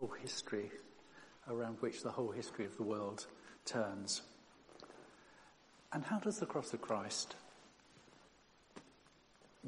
whole 0.00 0.14
history 0.22 0.70
around 1.48 1.76
which 1.80 2.02
the 2.02 2.10
whole 2.10 2.30
history 2.30 2.64
of 2.64 2.76
the 2.76 2.82
world 2.82 3.26
turns. 3.64 4.22
And 5.92 6.04
how 6.04 6.18
does 6.18 6.38
the 6.38 6.46
cross 6.46 6.72
of 6.72 6.80
Christ 6.80 7.36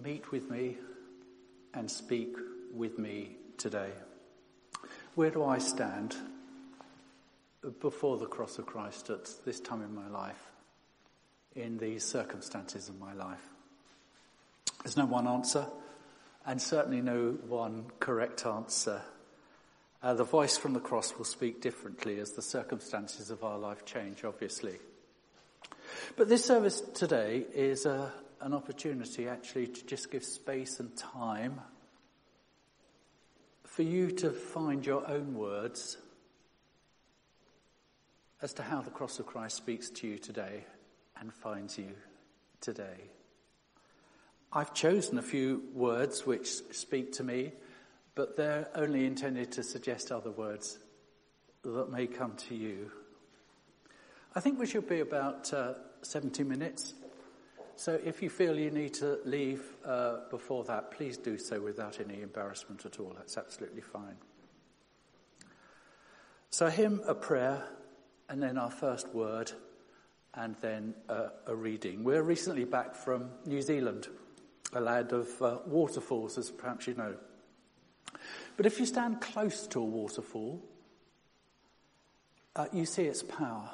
meet 0.03 0.30
with 0.32 0.48
me 0.50 0.79
and 1.74 1.90
speak 1.90 2.37
with 2.72 2.98
me 2.98 3.37
today? 3.58 3.90
Where 5.14 5.30
do 5.30 5.45
I 5.45 5.58
stand 5.58 6.17
before 7.80 8.17
the 8.17 8.26
cross 8.26 8.58
of 8.58 8.67
Christ 8.67 9.10
at 9.10 9.28
this 9.44 9.60
time 9.60 9.83
in 9.83 9.94
my 9.94 10.08
life, 10.08 10.51
in 11.54 11.76
these 11.78 12.04
circumstances 12.04 12.88
of 12.88 12.99
my 12.99 13.12
life? 13.12 13.42
There's 14.83 14.96
no 14.96 15.06
one 15.06 15.28
answer, 15.28 15.67
and 16.46 16.60
certainly 16.60 17.02
no 17.02 17.37
one 17.46 17.87
correct 18.01 18.46
answer. 18.46 19.02
Uh, 20.02 20.14
the 20.14 20.24
voice 20.24 20.56
from 20.56 20.73
the 20.73 20.80
cross 20.80 21.16
will 21.16 21.24
speak 21.24 21.60
differently 21.60 22.19
as 22.19 22.33
the 22.33 22.43
circumstances 22.43 23.30
of 23.30 23.45
our 23.45 23.56
life 23.56 23.84
change, 23.84 24.24
obviously. 24.24 24.74
But 26.16 26.29
this 26.29 26.45
service 26.45 26.80
today 26.80 27.45
is 27.55 27.87
a, 27.87 27.93
uh, 27.93 28.10
an 28.41 28.55
opportunity 28.55 29.29
actually 29.29 29.69
to 29.69 29.87
just 29.87 30.10
give 30.10 30.24
space 30.24 30.80
and 30.80 30.96
time 30.96 31.60
for 33.62 33.83
you 33.83 34.10
to 34.10 34.30
find 34.30 34.84
your 34.84 35.09
own 35.09 35.34
words 35.34 35.96
as 38.43 38.52
to 38.55 38.62
how 38.65 38.80
the 38.80 38.91
cross 38.91 39.21
of 39.21 39.27
Christ 39.27 39.57
speaks 39.57 39.88
to 39.91 40.09
you 40.09 40.19
today 40.19 40.65
and 41.21 41.32
finds 41.32 41.79
you 41.79 41.91
today. 42.60 43.10
I've 44.52 44.74
chosen 44.74 45.19
a 45.19 45.23
few 45.23 45.62
words 45.73 46.27
which 46.27 46.48
speak 46.74 47.12
to 47.12 47.23
me, 47.23 47.52
but 48.15 48.37
they're 48.37 48.69
only 48.75 49.07
intended 49.07 49.52
to 49.52 49.62
suggest 49.62 50.12
other 50.12 50.30
words 50.30 50.79
that 51.62 51.91
may 51.91 52.07
come 52.07 52.35
to 52.37 52.55
you. 52.55 52.91
I 54.35 54.41
think 54.41 54.59
we 54.59 54.66
should 54.66 54.88
be 54.88 55.01
about 55.01 55.52
uh, 55.52 55.74
70 56.02 56.45
minutes. 56.45 56.95
So 57.77 57.99
if 58.05 58.23
you 58.23 58.30
feel 58.30 58.59
you 58.59 58.71
need 58.71 58.95
to 58.95 59.18
leave 59.24 59.63
uh, 59.85 60.29
before 60.30 60.65
that, 60.65 60.90
please 60.90 61.16
do 61.16 61.38
so 61.38 61.60
without 61.60 62.01
any 62.01 62.23
embarrassment 62.23 62.85
at 62.85 63.01
all. 63.01 63.13
That's 63.16 63.37
absolutely 63.37 63.83
fine. 63.83 64.16
So, 66.50 66.66
a 66.66 66.70
hymn, 66.70 67.00
a 67.06 67.14
prayer, 67.14 67.64
and 68.28 68.42
then 68.42 68.58
our 68.58 68.70
first 68.70 69.08
word, 69.14 69.50
and 70.34 70.55
then 70.60 70.94
uh, 71.08 71.28
a 71.46 71.55
reading. 71.55 72.05
We're 72.05 72.22
recently 72.22 72.64
back 72.64 72.94
from 72.94 73.30
New 73.46 73.62
Zealand 73.62 74.08
a 74.74 74.80
land 74.80 75.12
of 75.12 75.42
uh, 75.42 75.58
waterfalls, 75.66 76.38
as 76.38 76.50
perhaps 76.50 76.86
you 76.86 76.94
know. 76.94 77.14
But 78.62 78.70
if 78.70 78.78
you 78.78 78.86
stand 78.86 79.20
close 79.20 79.66
to 79.66 79.80
a 79.80 79.84
waterfall, 79.84 80.62
uh, 82.55 82.66
you 82.72 82.86
see 82.86 83.02
its 83.02 83.20
power. 83.20 83.68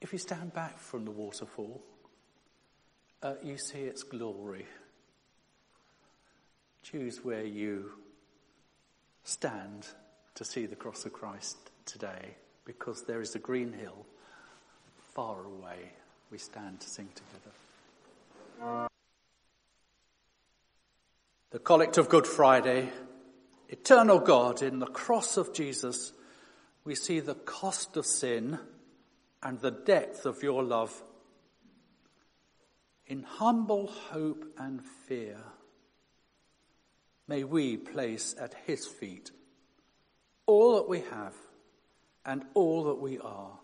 If 0.00 0.12
you 0.12 0.18
stand 0.18 0.52
back 0.52 0.80
from 0.80 1.04
the 1.04 1.12
waterfall, 1.12 1.80
uh, 3.22 3.34
you 3.40 3.56
see 3.56 3.82
its 3.82 4.02
glory. 4.02 4.66
Choose 6.82 7.24
where 7.24 7.44
you 7.44 7.92
stand 9.22 9.86
to 10.34 10.44
see 10.44 10.66
the 10.66 10.74
cross 10.74 11.04
of 11.04 11.12
Christ 11.12 11.58
today, 11.86 12.34
because 12.64 13.04
there 13.04 13.20
is 13.20 13.36
a 13.36 13.38
green 13.38 13.72
hill 13.72 14.04
far 15.14 15.36
away. 15.44 15.92
We 16.32 16.38
stand 16.38 16.80
to 16.80 16.90
sing 16.90 17.08
together. 17.14 18.88
The 21.52 21.58
Collect 21.58 21.98
of 21.98 22.08
Good 22.08 22.26
Friday, 22.26 22.88
Eternal 23.68 24.20
God, 24.20 24.62
in 24.62 24.78
the 24.78 24.86
cross 24.86 25.36
of 25.36 25.52
Jesus, 25.52 26.14
we 26.82 26.94
see 26.94 27.20
the 27.20 27.34
cost 27.34 27.98
of 27.98 28.06
sin 28.06 28.58
and 29.42 29.60
the 29.60 29.70
depth 29.70 30.24
of 30.24 30.42
your 30.42 30.62
love. 30.62 31.02
In 33.06 33.22
humble 33.22 33.88
hope 33.88 34.46
and 34.56 34.80
fear, 35.06 35.36
may 37.28 37.44
we 37.44 37.76
place 37.76 38.34
at 38.40 38.54
his 38.64 38.86
feet 38.86 39.30
all 40.46 40.76
that 40.76 40.88
we 40.88 41.00
have 41.00 41.34
and 42.24 42.46
all 42.54 42.84
that 42.84 42.98
we 42.98 43.18
are 43.18 43.58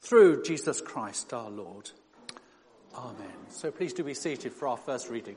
through 0.00 0.42
Jesus 0.42 0.80
Christ 0.80 1.32
our 1.32 1.50
Lord. 1.50 1.88
Amen. 2.96 3.46
So 3.50 3.70
please 3.70 3.92
do 3.92 4.02
be 4.02 4.14
seated 4.14 4.52
for 4.52 4.66
our 4.66 4.76
first 4.76 5.08
reading. 5.08 5.36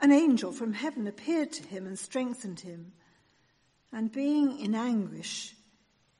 An 0.00 0.12
angel 0.12 0.52
from 0.52 0.72
heaven 0.72 1.06
appeared 1.06 1.52
to 1.52 1.62
him 1.62 1.86
and 1.86 1.98
strengthened 1.98 2.60
him. 2.60 2.92
And 3.92 4.12
being 4.12 4.60
in 4.60 4.74
anguish, 4.74 5.54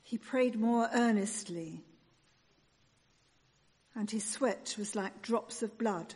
he 0.02 0.18
prayed 0.18 0.58
more 0.58 0.88
earnestly. 0.92 1.84
And 3.94 4.10
his 4.10 4.24
sweat 4.24 4.74
was 4.78 4.94
like 4.94 5.22
drops 5.22 5.62
of 5.62 5.78
blood 5.78 6.14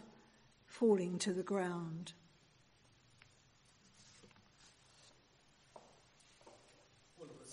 falling 0.66 1.18
to 1.20 1.32
the 1.32 1.42
ground. 1.42 2.12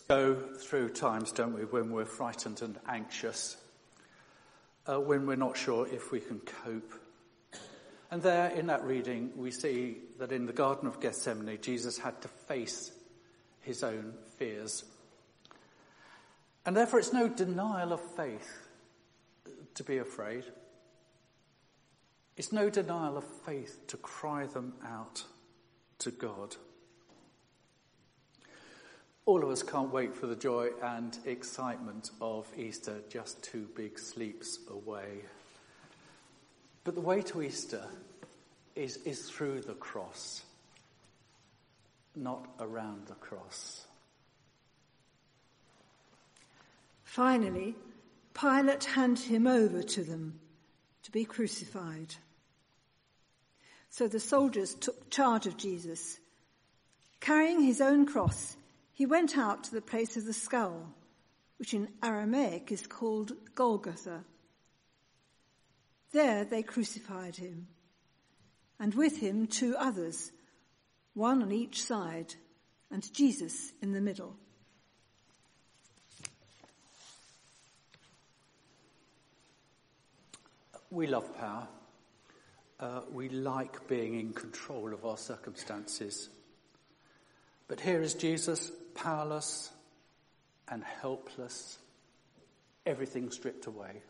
go 0.10 0.34
through 0.34 0.90
times, 0.90 1.32
don't 1.32 1.54
we, 1.54 1.62
when 1.66 1.92
we're 1.92 2.04
frightened 2.04 2.64
and 2.64 2.80
anxious, 2.88 3.58
uh, 4.88 5.00
when 5.00 5.28
we're 5.28 5.36
not 5.36 5.56
sure 5.56 5.88
if 5.88 6.12
we 6.12 6.20
can 6.20 6.40
cope. 6.40 6.92
And 8.12 8.24
there 8.24 8.50
in 8.50 8.68
that 8.68 8.84
reading, 8.84 9.32
we 9.36 9.52
see 9.52 9.98
that 10.18 10.32
in 10.32 10.46
the 10.46 10.54
Garden 10.54 10.88
of 10.88 11.00
Gethsemane, 11.00 11.60
Jesus 11.62 11.98
had 11.98 12.22
to 12.24 12.28
face 12.28 12.92
his 13.62 13.84
own 13.84 14.14
fears. 14.38 14.84
And 16.66 16.76
therefore, 16.76 17.00
it's 17.00 17.14
no 17.14 17.28
denial 17.28 17.94
of 17.94 18.02
faith 18.16 18.68
to 19.76 19.84
be 19.84 19.98
afraid. 19.98 20.44
It's 22.36 22.52
no 22.52 22.70
denial 22.70 23.18
of 23.18 23.26
faith 23.46 23.86
to 23.88 23.98
cry 23.98 24.46
them 24.48 24.74
out 24.86 25.24
to 26.00 26.12
God. 26.12 26.56
All 29.26 29.44
of 29.44 29.50
us 29.50 29.62
can't 29.62 29.94
wait 29.94 30.16
for 30.16 30.26
the 30.26 30.36
joy 30.36 30.70
and 30.82 31.16
excitement 31.26 32.10
of 32.20 32.48
Easter, 32.58 33.02
just 33.10 33.44
two 33.44 33.68
big 33.76 34.00
sleeps 34.00 34.60
away. 34.72 35.20
But 36.90 36.96
the 36.96 37.02
way 37.02 37.22
to 37.22 37.44
Easter 37.44 37.84
is, 38.76 38.98
is 39.06 39.30
through 39.30 39.62
the 39.62 39.76
cross, 39.76 40.42
not 42.16 42.48
around 42.60 43.06
the 43.06 43.14
cross. 43.14 43.86
Finally, 47.04 47.76
Pilate 48.34 48.86
handed 48.86 49.24
him 49.24 49.46
over 49.46 49.84
to 49.84 50.04
them 50.04 50.40
to 51.04 51.12
be 51.12 51.26
crucified. 51.26 52.16
So 53.92 54.08
the 54.08 54.20
soldiers 54.20 54.74
took 54.74 55.12
charge 55.12 55.46
of 55.46 55.58
Jesus. 55.58 56.20
Carrying 57.20 57.62
his 57.62 57.82
own 57.82 58.08
cross, 58.08 58.58
he 58.94 59.06
went 59.06 59.38
out 59.38 59.66
to 59.66 59.76
the 59.76 59.82
place 59.82 60.18
of 60.18 60.26
the 60.26 60.34
skull, 60.34 60.92
which 61.60 61.76
in 61.76 61.90
Aramaic 62.02 62.72
is 62.72 62.88
called 62.88 63.34
Golgotha. 63.54 64.24
There 66.12 66.44
they 66.44 66.64
crucified 66.64 67.36
him, 67.36 67.68
and 68.80 68.96
with 68.96 69.18
him 69.18 69.48
two 69.48 69.76
others, 69.78 70.32
one 71.14 71.44
on 71.44 71.52
each 71.52 71.84
side, 71.84 72.36
and 72.92 73.14
Jesus 73.14 73.72
in 73.82 73.94
the 73.94 74.02
middle. 74.02 74.36
We 80.92 81.06
love 81.06 81.38
power. 81.38 81.68
Uh, 82.80 83.02
we 83.12 83.30
like 83.30 83.88
being 83.88 84.20
in 84.20 84.34
control 84.34 84.94
of 84.94 85.06
our 85.06 85.18
circumstances. 85.18 86.30
But 87.68 87.80
here 87.80 88.02
is 88.02 88.16
Jesus 88.16 88.72
powerless 88.96 89.70
and 90.68 90.84
helpless, 90.84 91.78
everything 92.86 93.32
stripped 93.32 93.66
away. 93.66 94.02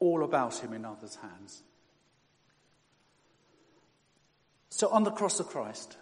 All 0.00 0.24
about 0.24 0.58
him 0.58 0.72
in 0.72 0.84
others' 0.84 1.16
hands. 1.16 1.62
So 4.70 4.88
on 4.88 5.04
the 5.04 5.10
cross 5.10 5.40
of 5.40 5.48
Christ, 5.48 5.96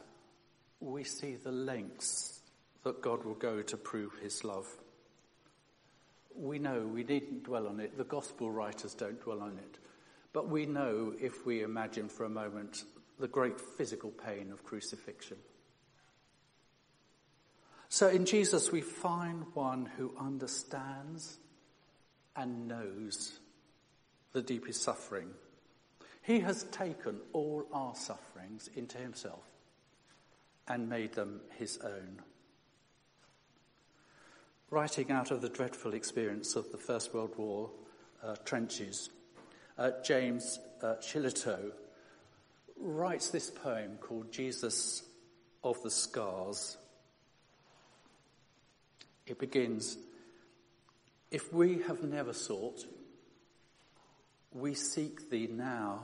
we 0.80 1.04
see 1.04 1.36
the 1.36 1.52
lengths 1.52 2.40
that 2.84 3.00
God 3.00 3.24
will 3.24 3.34
go 3.34 3.62
to 3.62 3.76
prove 3.76 4.12
his 4.22 4.44
love. 4.44 4.66
We 6.34 6.58
know 6.58 6.80
we 6.86 7.02
needn't 7.02 7.44
dwell 7.44 7.66
on 7.66 7.80
it. 7.80 7.96
The 7.96 8.04
gospel 8.04 8.50
writers 8.50 8.94
don't 8.94 9.20
dwell 9.22 9.40
on 9.40 9.58
it. 9.58 9.78
But 10.32 10.50
we 10.50 10.66
know 10.66 11.14
if 11.18 11.46
we 11.46 11.62
imagine 11.62 12.08
for 12.08 12.24
a 12.24 12.28
moment 12.28 12.84
the 13.18 13.28
great 13.28 13.58
physical 13.58 14.10
pain 14.10 14.52
of 14.52 14.62
crucifixion. 14.62 15.38
So 17.88 18.08
in 18.08 18.26
Jesus, 18.26 18.70
we 18.70 18.82
find 18.82 19.44
one 19.54 19.86
who 19.96 20.12
understands 20.20 21.38
and 22.34 22.68
knows 22.68 23.38
the 24.36 24.42
deepest 24.42 24.82
suffering. 24.82 25.30
He 26.20 26.40
has 26.40 26.64
taken 26.64 27.20
all 27.32 27.66
our 27.72 27.94
sufferings 27.94 28.68
into 28.76 28.98
himself 28.98 29.48
and 30.68 30.90
made 30.90 31.14
them 31.14 31.40
his 31.58 31.78
own. 31.78 32.20
Writing 34.68 35.10
out 35.10 35.30
of 35.30 35.40
the 35.40 35.48
dreadful 35.48 35.94
experience 35.94 36.54
of 36.54 36.70
the 36.70 36.76
First 36.76 37.14
World 37.14 37.32
War 37.38 37.70
uh, 38.22 38.36
trenches, 38.44 39.08
uh, 39.78 39.92
James 40.04 40.58
uh, 40.82 40.96
writes 42.78 43.30
this 43.30 43.50
poem 43.50 43.96
called 44.02 44.30
Jesus 44.30 45.02
of 45.64 45.82
the 45.82 45.90
Scars. 45.90 46.76
It 49.26 49.38
begins, 49.38 49.96
If 51.30 51.54
we 51.54 51.80
have 51.86 52.02
never 52.02 52.34
sought, 52.34 52.84
we 54.52 54.74
seek 54.74 55.30
thee 55.30 55.48
now. 55.50 56.02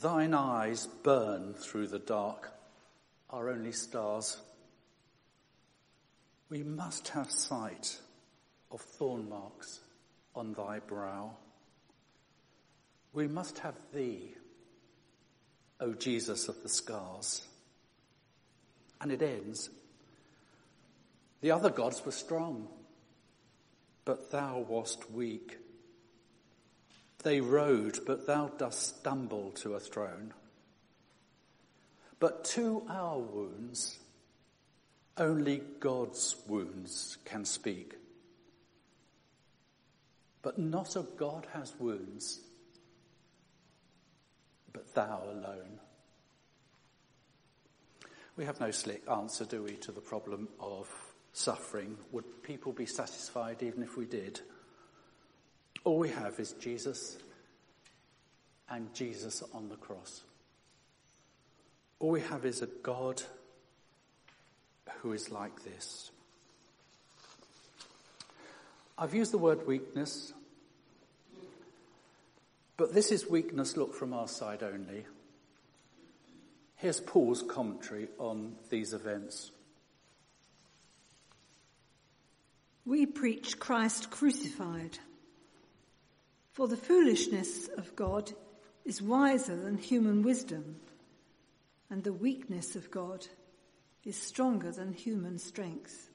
Thine 0.00 0.34
eyes 0.34 0.86
burn 1.02 1.54
through 1.54 1.88
the 1.88 1.98
dark, 1.98 2.52
our 3.30 3.48
only 3.48 3.72
stars. 3.72 4.38
We 6.48 6.62
must 6.62 7.08
have 7.08 7.30
sight 7.30 7.98
of 8.70 8.80
thorn 8.80 9.28
marks 9.28 9.80
on 10.34 10.54
thy 10.54 10.78
brow. 10.78 11.36
We 13.12 13.26
must 13.26 13.58
have 13.58 13.74
thee, 13.92 14.34
O 15.80 15.94
Jesus 15.94 16.48
of 16.48 16.62
the 16.62 16.68
scars. 16.68 17.42
And 19.00 19.12
it 19.12 19.22
ends, 19.22 19.70
the 21.40 21.52
other 21.52 21.70
gods 21.70 22.04
were 22.04 22.12
strong, 22.12 22.68
but 24.04 24.30
thou 24.30 24.64
wast 24.68 25.10
weak. 25.10 25.58
They 27.22 27.40
rode, 27.40 27.98
but 28.06 28.26
thou 28.26 28.48
dost 28.48 28.98
stumble 29.00 29.50
to 29.56 29.74
a 29.74 29.80
throne. 29.80 30.32
But 32.20 32.44
to 32.46 32.82
our 32.88 33.18
wounds, 33.18 33.98
only 35.16 35.62
God's 35.80 36.36
wounds 36.46 37.18
can 37.24 37.44
speak. 37.44 37.94
But 40.42 40.58
not 40.58 40.96
a 40.96 41.02
God 41.16 41.46
has 41.52 41.72
wounds, 41.78 42.40
but 44.72 44.94
thou 44.94 45.22
alone. 45.24 45.80
We 48.36 48.44
have 48.44 48.60
no 48.60 48.70
slick 48.70 49.02
answer, 49.10 49.44
do 49.44 49.64
we, 49.64 49.72
to 49.72 49.90
the 49.90 50.00
problem 50.00 50.48
of 50.60 50.88
suffering? 51.32 51.98
Would 52.12 52.44
people 52.44 52.72
be 52.72 52.86
satisfied 52.86 53.64
even 53.64 53.82
if 53.82 53.96
we 53.96 54.06
did? 54.06 54.40
All 55.84 55.98
we 55.98 56.10
have 56.10 56.38
is 56.38 56.52
Jesus 56.54 57.18
and 58.68 58.92
Jesus 58.94 59.42
on 59.54 59.68
the 59.68 59.76
cross. 59.76 60.22
All 62.00 62.10
we 62.10 62.20
have 62.20 62.44
is 62.44 62.62
a 62.62 62.66
God 62.66 63.22
who 65.00 65.12
is 65.12 65.30
like 65.30 65.64
this. 65.64 66.10
I've 68.96 69.14
used 69.14 69.32
the 69.32 69.38
word 69.38 69.66
weakness, 69.66 70.32
but 72.76 72.92
this 72.92 73.12
is 73.12 73.28
weakness 73.28 73.76
looked 73.76 73.94
from 73.94 74.12
our 74.12 74.28
side 74.28 74.62
only. 74.62 75.06
Here's 76.76 77.00
Paul's 77.00 77.42
commentary 77.42 78.08
on 78.18 78.56
these 78.70 78.92
events. 78.92 79.50
We 82.84 83.06
preach 83.06 83.58
Christ 83.58 84.10
crucified. 84.10 84.98
For 86.58 86.66
the 86.66 86.76
foolishness 86.76 87.68
of 87.76 87.94
God 87.94 88.32
is 88.84 89.00
wiser 89.00 89.54
than 89.54 89.78
human 89.78 90.24
wisdom, 90.24 90.80
and 91.88 92.02
the 92.02 92.12
weakness 92.12 92.74
of 92.74 92.90
God 92.90 93.24
is 94.04 94.20
stronger 94.20 94.72
than 94.72 94.92
human 94.92 95.38
strength. 95.38 96.10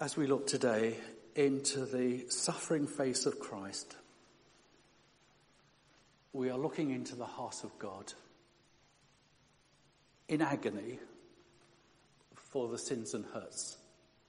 As 0.00 0.16
we 0.16 0.26
look 0.26 0.48
today 0.48 0.96
into 1.36 1.86
the 1.86 2.28
suffering 2.28 2.88
face 2.88 3.24
of 3.24 3.38
Christ, 3.38 3.94
we 6.32 6.50
are 6.50 6.58
looking 6.58 6.90
into 6.90 7.14
the 7.14 7.24
heart 7.24 7.62
of 7.62 7.78
God 7.78 8.12
in 10.28 10.42
agony 10.42 10.98
for 12.34 12.66
the 12.66 12.76
sins 12.76 13.14
and 13.14 13.24
hurts 13.26 13.78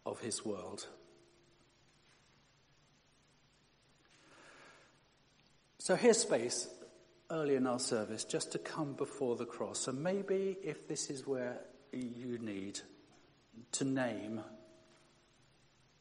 of 0.06 0.20
his 0.20 0.46
world. 0.46 0.86
So 5.82 5.96
here's 5.96 6.18
space 6.18 6.68
early 7.32 7.56
in 7.56 7.66
our 7.66 7.80
service 7.80 8.26
just 8.26 8.52
to 8.52 8.60
come 8.60 8.94
before 8.94 9.38
the 9.38 9.46
cross. 9.46 9.88
And 9.88 10.04
maybe 10.04 10.58
if 10.62 10.90
this 10.90 11.10
is 11.10 11.26
where 11.26 11.62
you 11.94 12.38
need 12.38 12.82
to 13.74 13.86
name 13.86 14.42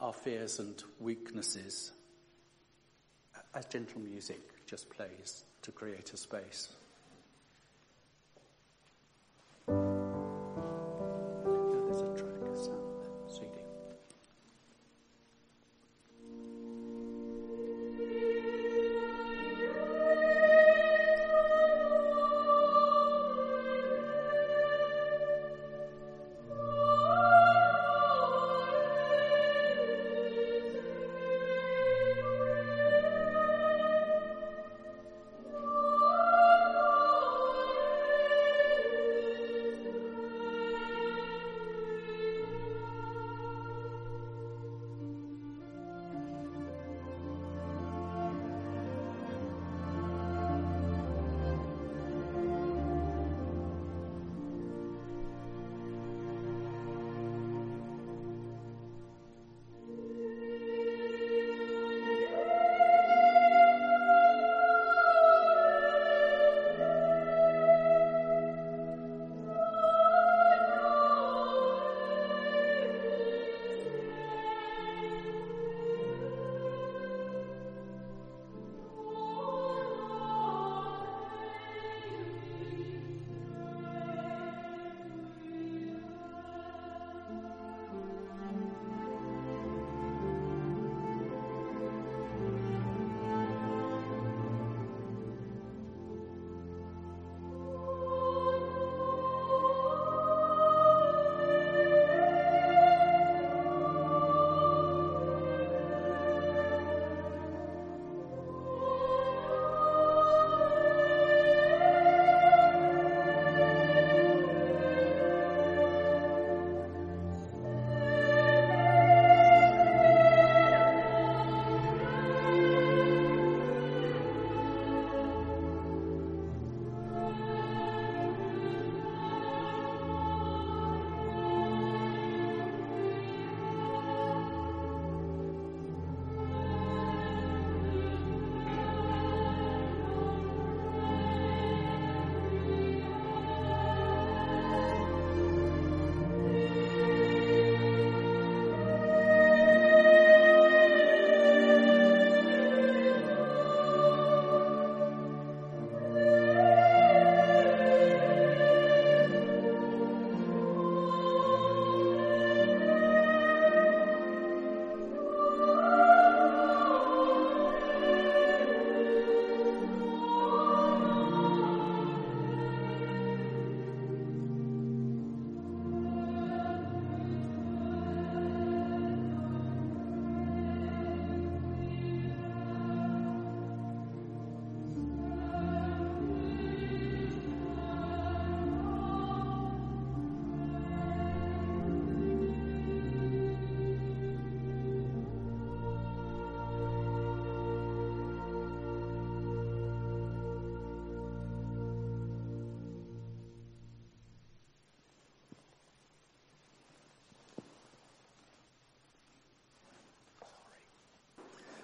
our 0.01 0.13
fears 0.13 0.59
and 0.59 0.83
weaknesses, 0.99 1.93
as 3.55 3.67
gentle 3.67 4.01
music 4.01 4.67
just 4.67 4.91
plays 4.91 5.45
to 5.63 5.71
create 5.71 6.13
a 6.13 6.17
space. 6.17 6.73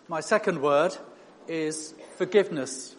My 0.06 0.20
second 0.20 0.60
word 0.60 0.94
is 1.48 1.94
forgiveness. 2.16 2.94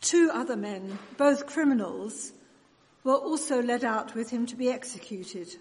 Two 0.00 0.30
other 0.34 0.56
men, 0.56 0.98
both 1.16 1.46
criminals, 1.46 2.32
were 3.04 3.14
also 3.14 3.62
led 3.62 3.84
out 3.84 4.16
with 4.16 4.30
him 4.30 4.46
to 4.46 4.56
be 4.56 4.68
executed. 4.68 5.54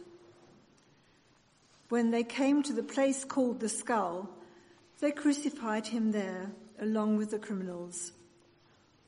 When 1.90 2.10
they 2.10 2.24
came 2.24 2.64
to 2.64 2.74
the 2.74 2.82
place 2.82 3.24
called 3.24 3.60
the 3.60 3.70
skull, 3.70 4.30
they 5.00 5.12
crucified 5.12 5.86
him 5.86 6.12
there 6.12 6.52
along 6.82 7.18
with 7.18 7.30
the 7.30 7.40
criminals, 7.40 8.14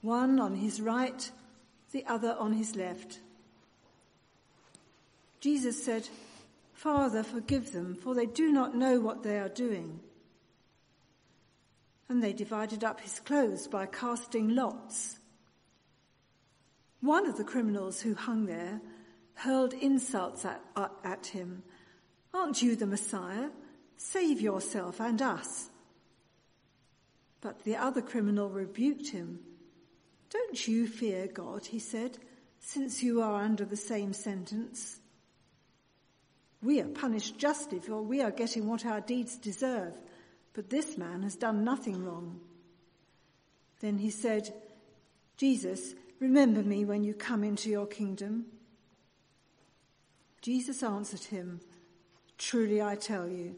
one 0.02 0.40
on 0.40 0.56
his 0.56 0.80
right, 0.80 1.32
the 1.92 2.06
other 2.06 2.36
on 2.38 2.54
his 2.54 2.76
left. 2.76 3.20
Jesus 5.40 5.84
said, 5.84 6.08
Father, 6.80 7.24
forgive 7.24 7.74
them, 7.74 7.94
for 7.94 8.16
they 8.16 8.26
do 8.26 8.54
not 8.54 8.74
know 8.74 9.02
what 9.02 9.22
they 9.22 9.38
are 9.38 9.50
doing. 9.50 10.00
And 12.08 12.24
they 12.24 12.32
divided 12.32 12.86
up 12.86 13.02
his 13.02 13.20
clothes 13.20 13.68
by 13.68 13.86
casting 13.86 14.56
lots. 14.56 15.20
One 17.02 17.26
of 17.26 17.36
the 17.36 17.44
criminals 17.44 18.00
who 18.00 18.16
hung 18.16 18.46
there 18.46 18.80
hurled 19.34 19.74
insults 19.74 20.46
at, 20.46 20.62
at 21.04 21.26
him. 21.26 21.64
Aren't 22.34 22.62
you 22.62 22.78
the 22.78 22.88
Messiah? 22.88 23.50
Save 23.98 24.40
yourself 24.40 25.02
and 25.02 25.22
us. 25.22 25.70
But 27.42 27.66
the 27.66 27.76
other 27.76 28.02
criminal 28.02 28.50
rebuked 28.50 29.10
him. 29.10 29.40
Don't 30.30 30.66
you 30.66 30.88
fear 30.88 31.28
God, 31.28 31.66
he 31.66 31.80
said, 31.80 32.20
since 32.62 33.04
you 33.04 33.22
are 33.22 33.44
under 33.44 33.66
the 33.66 33.76
same 33.76 34.14
sentence. 34.14 35.02
We 36.62 36.82
are 36.82 36.88
punished 36.88 37.38
justly 37.38 37.80
for 37.80 38.02
we 38.02 38.22
are 38.22 38.32
getting 38.32 38.68
what 38.68 38.86
our 38.86 39.02
deeds 39.02 39.38
deserve, 39.38 39.96
but 40.54 40.70
this 40.70 40.98
man 40.98 41.24
has 41.24 41.36
done 41.36 41.64
nothing 41.64 42.04
wrong. 42.04 42.40
Then 43.80 43.98
he 43.98 44.10
said, 44.10 44.54
Jesus, 45.38 45.94
remember 46.20 46.62
me 46.62 46.84
when 46.84 47.04
you 47.04 47.14
come 47.14 47.44
into 47.44 47.70
your 47.70 47.88
kingdom. 47.88 48.46
Jesus 50.42 50.84
answered 50.84 51.24
him, 51.24 51.62
Truly 52.38 52.82
I 52.82 52.96
tell 52.96 53.28
you, 53.28 53.56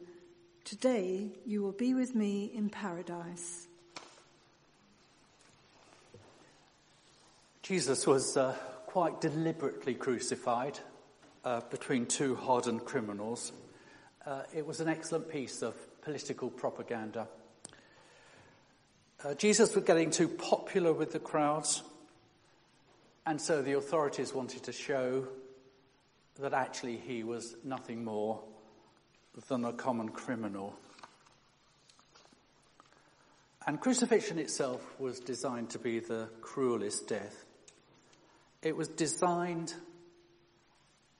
today 0.63 1.31
you 1.45 1.63
will 1.63 1.71
be 1.71 1.93
with 1.93 2.13
me 2.13 2.51
in 2.53 2.69
paradise. 2.69 3.67
Jesus 7.63 8.05
was 8.05 8.37
uh, 8.37 8.53
quite 8.85 9.21
deliberately 9.21 9.93
crucified 9.93 10.79
uh, 11.43 11.61
between 11.69 12.05
two 12.05 12.35
hardened 12.35 12.85
criminals. 12.85 13.51
Uh, 14.25 14.43
it 14.53 14.65
was 14.65 14.79
an 14.79 14.87
excellent 14.87 15.29
piece 15.29 15.61
of 15.61 15.75
political 16.01 16.49
propaganda. 16.49 17.27
Uh, 19.23 19.33
Jesus 19.33 19.75
was 19.75 19.83
getting 19.83 20.11
too 20.11 20.27
popular 20.27 20.93
with 20.93 21.11
the 21.11 21.19
crowds, 21.19 21.83
and 23.25 23.39
so 23.39 23.61
the 23.61 23.73
authorities 23.73 24.33
wanted 24.33 24.63
to 24.63 24.71
show 24.71 25.27
that 26.39 26.53
actually 26.53 26.97
he 26.97 27.23
was 27.23 27.55
nothing 27.63 28.03
more 28.03 28.41
than 29.47 29.63
a 29.65 29.73
common 29.73 30.09
criminal. 30.09 30.75
And 33.67 33.79
crucifixion 33.79 34.39
itself 34.39 34.81
was 34.99 35.19
designed 35.19 35.69
to 35.71 35.79
be 35.79 35.99
the 35.99 36.29
cruelest 36.41 37.07
death. 37.07 37.45
It 38.63 38.75
was 38.75 38.87
designed 38.87 39.73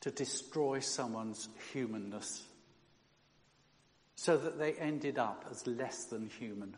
to 0.01 0.11
destroy 0.11 0.79
someone's 0.79 1.47
humanness 1.71 2.43
so 4.15 4.37
that 4.37 4.59
they 4.59 4.73
ended 4.73 5.17
up 5.17 5.45
as 5.49 5.65
less 5.65 6.05
than 6.05 6.29
human. 6.29 6.75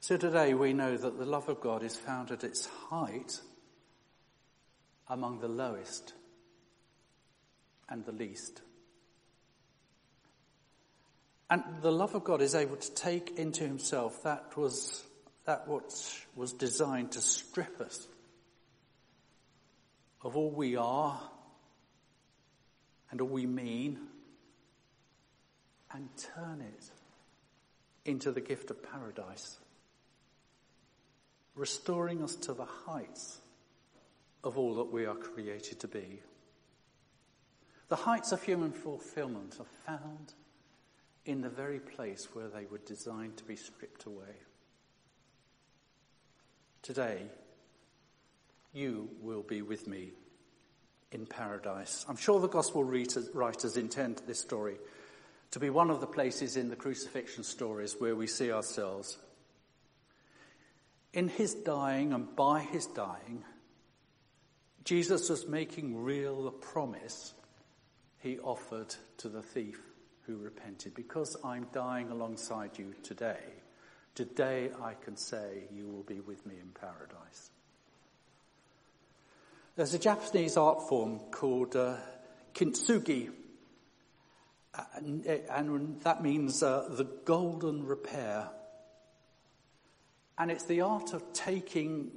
So 0.00 0.16
today 0.16 0.54
we 0.54 0.72
know 0.72 0.96
that 0.96 1.18
the 1.18 1.24
love 1.24 1.48
of 1.48 1.60
God 1.60 1.82
is 1.82 1.96
found 1.96 2.30
at 2.30 2.44
its 2.44 2.66
height 2.66 3.40
among 5.08 5.40
the 5.40 5.48
lowest 5.48 6.12
and 7.88 8.04
the 8.04 8.12
least. 8.12 8.62
And 11.50 11.62
the 11.82 11.92
love 11.92 12.14
of 12.14 12.24
God 12.24 12.42
is 12.42 12.54
able 12.54 12.76
to 12.76 12.94
take 12.94 13.38
into 13.38 13.64
himself 13.64 14.22
that 14.24 14.56
was 14.56 15.04
that 15.44 15.68
which 15.68 16.26
was 16.34 16.52
designed 16.52 17.12
to 17.12 17.20
strip 17.20 17.80
us 17.80 18.08
of 20.26 20.36
all 20.36 20.50
we 20.50 20.74
are 20.74 21.20
and 23.12 23.20
all 23.20 23.28
we 23.28 23.46
mean 23.46 23.96
and 25.92 26.08
turn 26.34 26.60
it 26.60 26.90
into 28.04 28.32
the 28.32 28.40
gift 28.40 28.72
of 28.72 28.82
paradise, 28.82 29.58
restoring 31.54 32.24
us 32.24 32.34
to 32.34 32.52
the 32.52 32.64
heights 32.64 33.38
of 34.42 34.58
all 34.58 34.74
that 34.74 34.92
we 34.92 35.06
are 35.06 35.14
created 35.14 35.78
to 35.78 35.86
be. 35.86 36.20
The 37.88 37.94
heights 37.94 38.32
of 38.32 38.42
human 38.42 38.72
fulfillment 38.72 39.54
are 39.60 39.96
found 39.96 40.34
in 41.24 41.40
the 41.40 41.48
very 41.48 41.78
place 41.78 42.26
where 42.32 42.48
they 42.48 42.64
were 42.64 42.78
designed 42.78 43.36
to 43.36 43.44
be 43.44 43.54
stripped 43.54 44.06
away. 44.06 44.42
Today, 46.82 47.22
you 48.76 49.08
will 49.20 49.42
be 49.42 49.62
with 49.62 49.86
me 49.86 50.12
in 51.10 51.26
paradise. 51.26 52.04
I'm 52.08 52.16
sure 52.16 52.40
the 52.40 52.48
gospel 52.48 52.84
writers 52.84 53.76
intend 53.76 54.22
this 54.26 54.40
story 54.40 54.76
to 55.52 55.58
be 55.58 55.70
one 55.70 55.90
of 55.90 56.00
the 56.00 56.06
places 56.06 56.56
in 56.56 56.68
the 56.68 56.76
crucifixion 56.76 57.44
stories 57.44 57.96
where 57.98 58.14
we 58.14 58.26
see 58.26 58.52
ourselves. 58.52 59.16
In 61.12 61.28
his 61.28 61.54
dying 61.54 62.12
and 62.12 62.36
by 62.36 62.60
his 62.60 62.86
dying, 62.86 63.44
Jesus 64.84 65.30
was 65.30 65.48
making 65.48 66.02
real 66.02 66.44
the 66.44 66.50
promise 66.50 67.32
he 68.18 68.38
offered 68.40 68.94
to 69.18 69.28
the 69.28 69.42
thief 69.42 69.80
who 70.26 70.36
repented. 70.36 70.94
Because 70.94 71.36
I'm 71.42 71.66
dying 71.72 72.10
alongside 72.10 72.78
you 72.78 72.94
today, 73.02 73.38
Today 74.16 74.70
I 74.82 74.94
can 74.94 75.14
say 75.14 75.64
you 75.70 75.86
will 75.86 76.02
be 76.02 76.20
with 76.20 76.46
me 76.46 76.54
in 76.58 76.70
paradise. 76.70 77.50
There's 79.76 79.92
a 79.92 79.98
Japanese 79.98 80.56
art 80.56 80.88
form 80.88 81.18
called 81.30 81.76
uh, 81.76 81.96
kintsugi, 82.54 83.30
and, 84.94 85.26
and 85.26 86.00
that 86.00 86.22
means 86.22 86.62
uh, 86.62 86.88
the 86.90 87.04
golden 87.04 87.84
repair. 87.84 88.48
And 90.38 90.50
it's 90.50 90.64
the 90.64 90.80
art 90.80 91.12
of 91.12 91.30
taking 91.34 92.10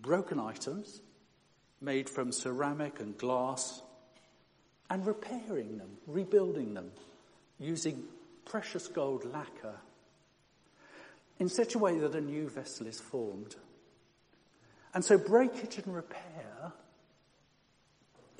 broken 0.00 0.38
items 0.38 1.00
made 1.80 2.08
from 2.08 2.30
ceramic 2.30 3.00
and 3.00 3.18
glass 3.18 3.82
and 4.88 5.04
repairing 5.04 5.78
them, 5.78 5.98
rebuilding 6.06 6.74
them 6.74 6.92
using 7.58 8.04
precious 8.44 8.86
gold 8.86 9.24
lacquer 9.24 9.74
in 11.40 11.48
such 11.48 11.74
a 11.74 11.78
way 11.78 11.98
that 11.98 12.14
a 12.14 12.20
new 12.20 12.48
vessel 12.48 12.86
is 12.86 13.00
formed. 13.00 13.56
And 14.94 15.04
so 15.04 15.18
breakage 15.18 15.78
and 15.78 15.92
repair 15.92 16.72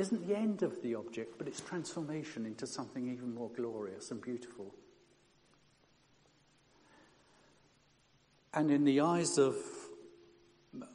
isn't 0.00 0.26
the 0.26 0.36
end 0.36 0.62
of 0.62 0.82
the 0.82 0.94
object, 0.94 1.36
but 1.38 1.46
its 1.46 1.60
transformation 1.60 2.46
into 2.46 2.66
something 2.66 3.12
even 3.12 3.34
more 3.34 3.50
glorious 3.50 4.10
and 4.10 4.20
beautiful. 4.20 4.74
And 8.54 8.70
in 8.70 8.84
the 8.84 9.00
eyes 9.00 9.38
of 9.38 9.56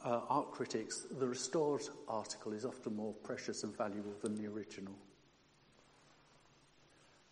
uh, 0.04 0.20
art 0.28 0.50
critics, 0.50 1.06
the 1.18 1.26
restored 1.26 1.82
article 2.08 2.52
is 2.52 2.64
often 2.64 2.96
more 2.96 3.14
precious 3.14 3.62
and 3.62 3.76
valuable 3.76 4.12
than 4.22 4.34
the 4.34 4.46
original. 4.46 4.94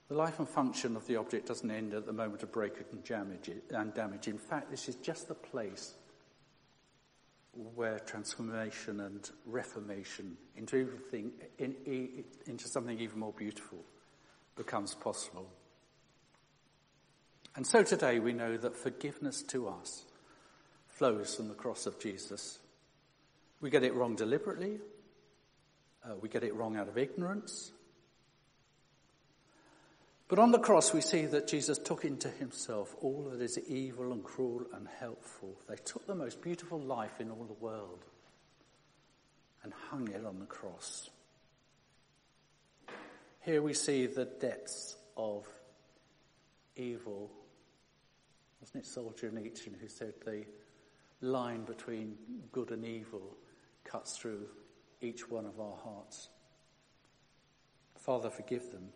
The 0.09 0.15
life 0.15 0.39
and 0.39 0.49
function 0.49 0.97
of 0.97 1.07
the 1.07 1.17
object 1.17 1.49
doesn't 1.49 1.71
end 1.71 1.93
at 1.93 2.07
the 2.07 2.13
moment 2.13 2.43
of 2.43 2.53
breakage 2.53 2.87
and 2.93 3.95
damage. 3.95 4.29
In 4.29 4.39
fact, 4.39 4.71
this 4.71 4.89
is 4.89 4.97
just 4.97 5.29
the 5.29 5.35
place 5.35 5.95
where 7.75 7.99
transformation 8.01 9.01
and 9.01 9.31
reformation 9.47 10.37
into, 10.57 10.89
in, 11.13 11.33
in, 11.59 12.25
into 12.47 12.69
something 12.69 12.99
even 12.99 13.19
more 13.19 13.33
beautiful 13.33 13.79
becomes 14.57 14.95
possible. 14.95 15.49
And 17.57 17.67
so 17.67 17.83
today 17.83 18.19
we 18.19 18.33
know 18.33 18.57
that 18.57 18.77
forgiveness 18.77 19.43
to 19.45 19.69
us 19.69 20.05
flows 20.89 21.35
from 21.35 21.49
the 21.49 21.55
cross 21.55 21.87
of 21.87 21.99
Jesus. 22.01 22.59
We 23.61 23.71
get 23.71 23.83
it 23.83 23.95
wrong 23.95 24.17
deliberately. 24.17 24.79
Uh, 26.05 26.15
we 26.21 26.29
get 26.29 26.45
it 26.45 26.55
wrong 26.55 26.77
out 26.77 26.89
of 26.89 26.99
ignorance. 26.99 27.73
But 30.27 30.39
on 30.39 30.53
the 30.53 30.59
cross, 30.59 30.95
we 30.95 31.03
see 31.03 31.27
that 31.27 31.47
Jesus 31.47 31.79
took 31.79 32.05
into 32.05 32.31
himself 32.31 32.95
all 33.03 33.29
that 33.31 33.43
is 33.43 33.59
evil 33.69 34.13
and 34.13 34.25
cruel 34.25 34.63
and 34.73 34.89
helpful. 34.99 35.55
They 35.69 35.77
took 35.77 36.07
the 36.07 36.15
most 36.15 36.41
beautiful 36.41 36.81
life 36.81 37.21
in 37.21 37.31
all 37.31 37.45
the 37.45 37.65
world 37.65 38.05
and 39.63 39.73
hung 39.91 40.09
it 40.09 40.25
on 40.25 40.41
the 40.41 40.47
cross. 40.47 41.11
Here 43.41 43.61
we 43.61 43.75
see 43.75 44.07
the 44.07 44.25
depths 44.25 44.97
of 45.17 45.47
evil. 46.77 47.31
Wasn't 48.61 48.83
it 48.83 48.89
Solzhenitsyn 48.89 49.79
who 49.79 49.89
said 49.89 50.15
the 50.25 50.47
line 51.21 51.65
between 51.65 52.17
good 52.51 52.71
and 52.71 52.87
evil 52.87 53.37
cuts 53.85 54.17
through 54.17 54.47
each 55.03 55.29
one 55.29 55.45
of 55.45 55.61
our 55.61 55.77
hearts? 55.77 56.31
Father, 57.99 58.31
forgive 58.31 58.71
them. 58.73 58.89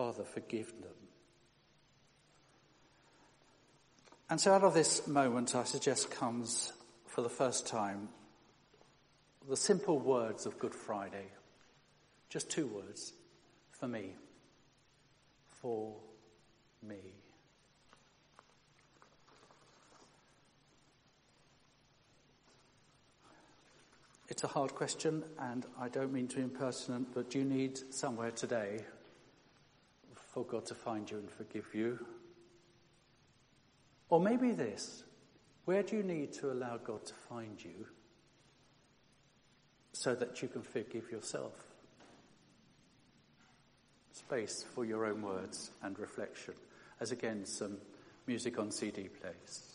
Father, 0.00 0.24
forgive 0.24 0.68
them. 0.80 0.96
And 4.30 4.40
so 4.40 4.54
out 4.54 4.62
of 4.62 4.72
this 4.72 5.06
moment, 5.06 5.54
I 5.54 5.64
suggest 5.64 6.10
comes 6.10 6.72
for 7.06 7.20
the 7.20 7.28
first 7.28 7.66
time 7.66 8.08
the 9.46 9.58
simple 9.58 9.98
words 9.98 10.46
of 10.46 10.58
Good 10.58 10.74
Friday. 10.74 11.26
Just 12.30 12.48
two 12.48 12.66
words. 12.66 13.12
For 13.72 13.88
me. 13.88 14.14
For 15.60 15.94
me. 16.82 16.96
It's 24.30 24.44
a 24.44 24.48
hard 24.48 24.74
question, 24.74 25.24
and 25.38 25.66
I 25.78 25.90
don't 25.90 26.10
mean 26.10 26.26
to 26.28 26.36
be 26.36 26.42
impertinent, 26.42 27.08
but 27.12 27.28
do 27.28 27.40
you 27.40 27.44
need 27.44 27.92
somewhere 27.92 28.30
today 28.30 28.80
for 30.32 30.44
God 30.44 30.66
to 30.66 30.74
find 30.74 31.10
you 31.10 31.18
and 31.18 31.30
forgive 31.30 31.66
you. 31.74 31.98
Or 34.08 34.20
maybe 34.20 34.52
this 34.52 35.04
where 35.64 35.82
do 35.82 35.96
you 35.96 36.02
need 36.02 36.32
to 36.34 36.50
allow 36.50 36.78
God 36.78 37.04
to 37.06 37.14
find 37.28 37.62
you 37.62 37.86
so 39.92 40.14
that 40.14 40.42
you 40.42 40.48
can 40.48 40.62
forgive 40.62 41.10
yourself? 41.10 41.52
Space 44.12 44.64
for 44.74 44.84
your 44.84 45.06
own 45.06 45.22
words 45.22 45.70
and 45.82 45.98
reflection, 45.98 46.54
as 47.00 47.12
again, 47.12 47.44
some 47.44 47.78
music 48.26 48.58
on 48.58 48.70
CD 48.70 49.08
plays. 49.08 49.70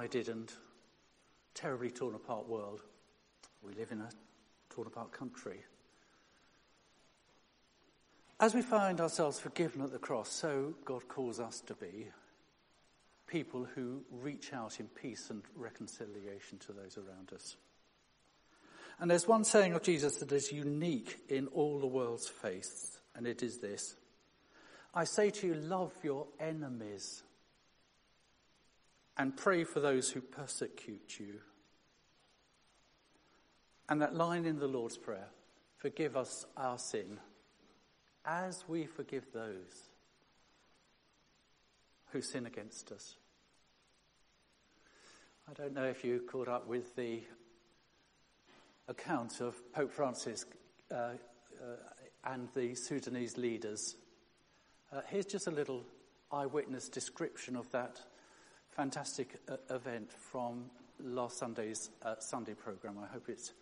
Divided 0.00 0.30
and 0.30 0.50
terribly 1.52 1.90
torn 1.90 2.14
apart 2.14 2.48
world. 2.48 2.80
We 3.62 3.74
live 3.74 3.92
in 3.92 4.00
a 4.00 4.08
torn 4.70 4.86
apart 4.86 5.12
country. 5.12 5.62
As 8.38 8.54
we 8.54 8.62
find 8.62 8.98
ourselves 8.98 9.38
forgiven 9.38 9.82
at 9.82 9.92
the 9.92 9.98
cross, 9.98 10.30
so 10.30 10.72
God 10.86 11.06
calls 11.08 11.38
us 11.38 11.60
to 11.66 11.74
be 11.74 12.06
people 13.26 13.66
who 13.74 14.00
reach 14.10 14.54
out 14.54 14.80
in 14.80 14.86
peace 14.88 15.28
and 15.28 15.42
reconciliation 15.54 16.56
to 16.60 16.72
those 16.72 16.96
around 16.96 17.32
us. 17.34 17.56
And 18.98 19.10
there's 19.10 19.28
one 19.28 19.44
saying 19.44 19.74
of 19.74 19.82
Jesus 19.82 20.16
that 20.16 20.32
is 20.32 20.50
unique 20.50 21.18
in 21.28 21.46
all 21.48 21.78
the 21.78 21.86
world's 21.86 22.28
faiths, 22.28 23.00
and 23.14 23.26
it 23.26 23.42
is 23.42 23.58
this 23.58 23.96
I 24.94 25.04
say 25.04 25.28
to 25.28 25.46
you, 25.46 25.54
love 25.54 25.92
your 26.02 26.26
enemies 26.40 27.22
and 29.20 29.36
pray 29.36 29.64
for 29.64 29.80
those 29.80 30.10
who 30.10 30.22
persecute 30.22 31.18
you. 31.20 31.34
And 33.86 34.00
that 34.00 34.14
line 34.14 34.46
in 34.46 34.58
the 34.58 34.66
Lord's 34.66 34.96
Prayer 34.96 35.28
forgive 35.76 36.16
us 36.16 36.46
our 36.56 36.78
sin 36.78 37.18
as 38.24 38.64
we 38.66 38.86
forgive 38.86 39.26
those 39.34 39.90
who 42.12 42.22
sin 42.22 42.46
against 42.46 42.92
us. 42.92 43.16
I 45.50 45.52
don't 45.52 45.74
know 45.74 45.84
if 45.84 46.02
you 46.02 46.22
caught 46.26 46.48
up 46.48 46.66
with 46.66 46.96
the 46.96 47.20
account 48.88 49.42
of 49.42 49.54
Pope 49.74 49.92
Francis 49.92 50.46
uh, 50.90 50.94
uh, 50.94 51.12
and 52.24 52.48
the 52.54 52.74
Sudanese 52.74 53.36
leaders. 53.36 53.96
Uh, 54.90 55.02
here's 55.08 55.26
just 55.26 55.46
a 55.46 55.50
little 55.50 55.84
eyewitness 56.32 56.88
description 56.88 57.54
of 57.54 57.70
that 57.72 58.00
fantastic 58.80 59.34
uh, 59.46 59.56
event 59.68 60.10
from 60.10 60.64
last 61.04 61.36
Sunday's 61.36 61.90
uh, 62.02 62.14
Sunday 62.18 62.54
program. 62.54 62.96
I 62.98 63.12
hope 63.12 63.28
it's, 63.28 63.52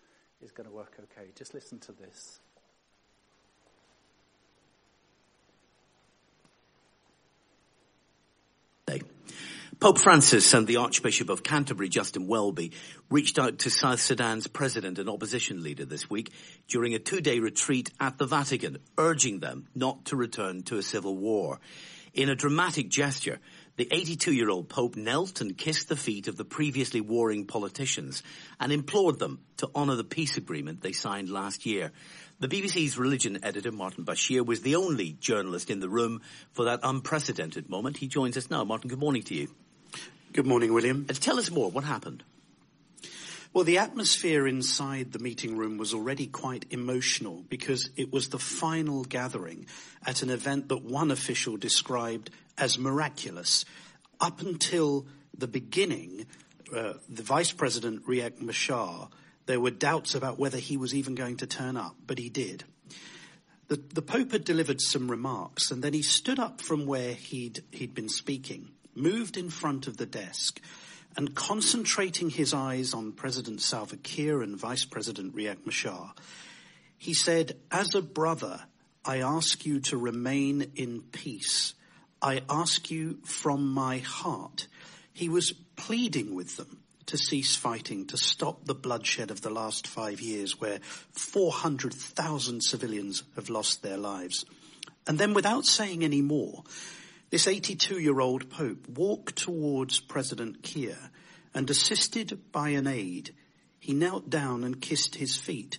going 0.55 0.69
to 0.69 0.73
work 0.73 0.93
okay. 0.97 1.31
Just 1.35 1.55
listen 1.55 1.81
to 1.81 1.93
this. 1.93 2.39
Pope 9.81 9.99
Francis 9.99 10.55
and 10.55 10.67
the 10.67 10.77
Archbishop 10.77 11.29
of 11.31 11.45
Canterbury, 11.45 11.89
Justin 11.89 12.27
Welby, 12.27 12.73
reached 13.11 13.39
out 13.39 13.59
to 13.61 13.71
South 13.71 14.01
Sudan's 14.01 14.49
president 14.49 14.99
and 14.99 15.09
opposition 15.09 15.63
leader 15.63 15.85
this 15.85 16.11
week 16.11 16.33
during 16.67 16.95
a 16.95 16.99
two-day 16.99 17.39
retreat 17.39 17.91
at 18.01 18.19
the 18.19 18.27
Vatican, 18.27 18.79
urging 18.97 19.39
them 19.39 19.69
not 19.77 20.07
to 20.07 20.17
return 20.17 20.63
to 20.65 20.79
a 20.79 20.83
civil 20.83 21.17
war. 21.17 21.61
In 22.13 22.29
a 22.29 22.35
dramatic 22.35 22.89
gesture, 22.89 23.39
the 23.79 23.87
82-year-old 23.87 24.69
Pope 24.69 24.97
knelt 24.97 25.41
and 25.41 25.57
kissed 25.57 25.89
the 25.89 25.97
feet 25.97 26.27
of 26.27 26.37
the 26.37 26.45
previously 26.45 27.01
warring 27.01 27.47
politicians 27.47 28.25
and 28.59 28.73
implored 28.73 29.21
them 29.21 29.39
to 29.59 29.71
honour 29.73 29.95
the 29.95 30.03
peace 30.03 30.37
agreement 30.37 30.83
they 30.83 30.91
signed 30.91 31.31
last 31.31 31.65
year. 31.65 31.93
The 32.41 32.49
BBC's 32.49 32.99
religion 32.99 33.39
editor, 33.45 33.71
Martin 33.71 34.05
Bashir, 34.05 34.45
was 34.45 34.63
the 34.63 34.75
only 34.75 35.13
journalist 35.13 35.71
in 35.71 35.79
the 35.79 35.89
room 35.89 36.23
for 36.55 36.65
that 36.65 36.81
unprecedented 36.83 37.71
moment. 37.71 37.97
He 37.97 38.09
joins 38.09 38.37
us 38.37 38.51
now. 38.51 38.65
Martin, 38.65 38.91
good 38.91 38.99
morning 38.99 39.23
to 39.23 39.35
you. 39.35 39.49
Good 40.33 40.47
morning, 40.47 40.75
William. 40.75 41.07
And 41.09 41.21
tell 41.21 41.39
us 41.39 41.49
more. 41.49 41.71
What 41.71 41.85
happened? 41.85 42.25
Well, 43.53 43.65
the 43.65 43.79
atmosphere 43.79 44.47
inside 44.47 45.13
the 45.13 45.19
meeting 45.19 45.57
room 45.57 45.79
was 45.79 45.95
already 45.95 46.27
quite 46.27 46.67
emotional 46.71 47.45
because 47.49 47.91
it 47.97 48.13
was 48.13 48.29
the 48.29 48.39
final 48.39 49.05
gathering 49.05 49.67
at 50.05 50.23
an 50.23 50.31
event 50.31 50.69
that 50.69 50.85
one 50.85 51.11
official 51.11 51.57
described 51.57 52.31
as 52.59 52.79
miraculous. 52.79 53.65
Up 54.21 54.43
until 54.43 55.07
the 55.37 55.49
beginning, 55.49 56.27
uh, 56.75 56.95
the 57.09 57.23
Vice 57.23 57.53
President 57.53 58.07
Riek 58.07 58.41
Machar, 58.41 59.09
there 59.47 59.61
were 59.61 59.71
doubts 59.71 60.15
about 60.15 60.39
whether 60.39 60.59
he 60.59 60.77
was 60.77 60.95
even 60.95 61.15
going 61.15 61.39
to 61.39 61.47
turn 61.47 61.77
up, 61.77 61.97
but 62.07 62.19
he 62.19 62.29
did. 62.29 62.65
The, 63.69 63.77
the 63.95 64.03
Pope 64.03 64.33
had 64.33 64.45
delivered 64.45 64.81
some 64.81 65.11
remarks 65.11 65.71
and 65.71 65.83
then 65.83 65.95
he 65.95 66.03
stood 66.03 66.39
up 66.39 66.61
from 66.61 66.87
where 66.87 67.15
he'd, 67.15 67.63
he'd 67.71 67.95
been 67.95 68.11
speaking 68.11 68.73
moved 68.95 69.37
in 69.37 69.49
front 69.49 69.87
of 69.87 69.97
the 69.97 70.07
desk 70.07 70.61
and 71.19 71.35
concentrating 71.35 72.31
his 72.31 72.55
eyes 72.55 72.95
on 72.95 73.11
President 73.11 73.61
Salva 73.61 73.97
Kiir 73.97 74.41
and 74.41 74.57
Vice 74.57 74.85
President 74.85 75.35
Riek 75.35 75.67
Machar, 75.67 76.15
he 76.97 77.13
said, 77.13 77.57
as 77.73 77.93
a 77.97 78.01
brother, 78.01 78.61
I 79.05 79.19
ask 79.19 79.67
you 79.67 79.81
to 79.81 79.97
remain 79.97 80.71
in 80.77 81.03
peace. 81.03 81.75
I 82.23 82.43
ask 82.49 82.89
you 82.93 83.19
from 83.25 83.69
my 83.69 83.99
heart. 83.99 84.69
He 85.13 85.29
was 85.29 85.53
pleading 85.75 86.37
with 86.37 86.57
them 86.57 86.83
to 87.07 87.19
cease 87.19 87.57
fighting, 87.57 88.07
to 88.07 88.17
stop 88.17 88.65
the 88.65 88.75
bloodshed 88.75 89.33
of 89.33 89.41
the 89.41 89.51
last 89.51 89.89
five 89.89 90.21
years 90.21 90.61
where 90.61 90.79
400,000 91.15 92.63
civilians 92.63 93.25
have 93.35 93.51
lost 93.51 93.83
their 93.83 93.97
lives. 93.97 94.45
And 95.09 95.19
then 95.19 95.35
without 95.35 95.65
saying 95.65 96.05
any 96.05 96.23
more, 96.23 96.63
this 97.31 97.47
82 97.47 97.99
year 97.99 98.21
old 98.21 98.49
Pope 98.49 98.89
walked 98.89 99.37
towards 99.37 100.01
President 100.01 100.63
Kiir 100.63 101.11
and 101.55 101.69
assisted 101.69 102.41
by 102.53 102.71
an 102.71 102.87
aide, 102.87 103.35
he 103.79 103.93
knelt 103.93 104.31
down 104.31 104.65
and 104.65 104.81
kissed 104.81 105.17
his 105.17 105.37
feet. 105.37 105.79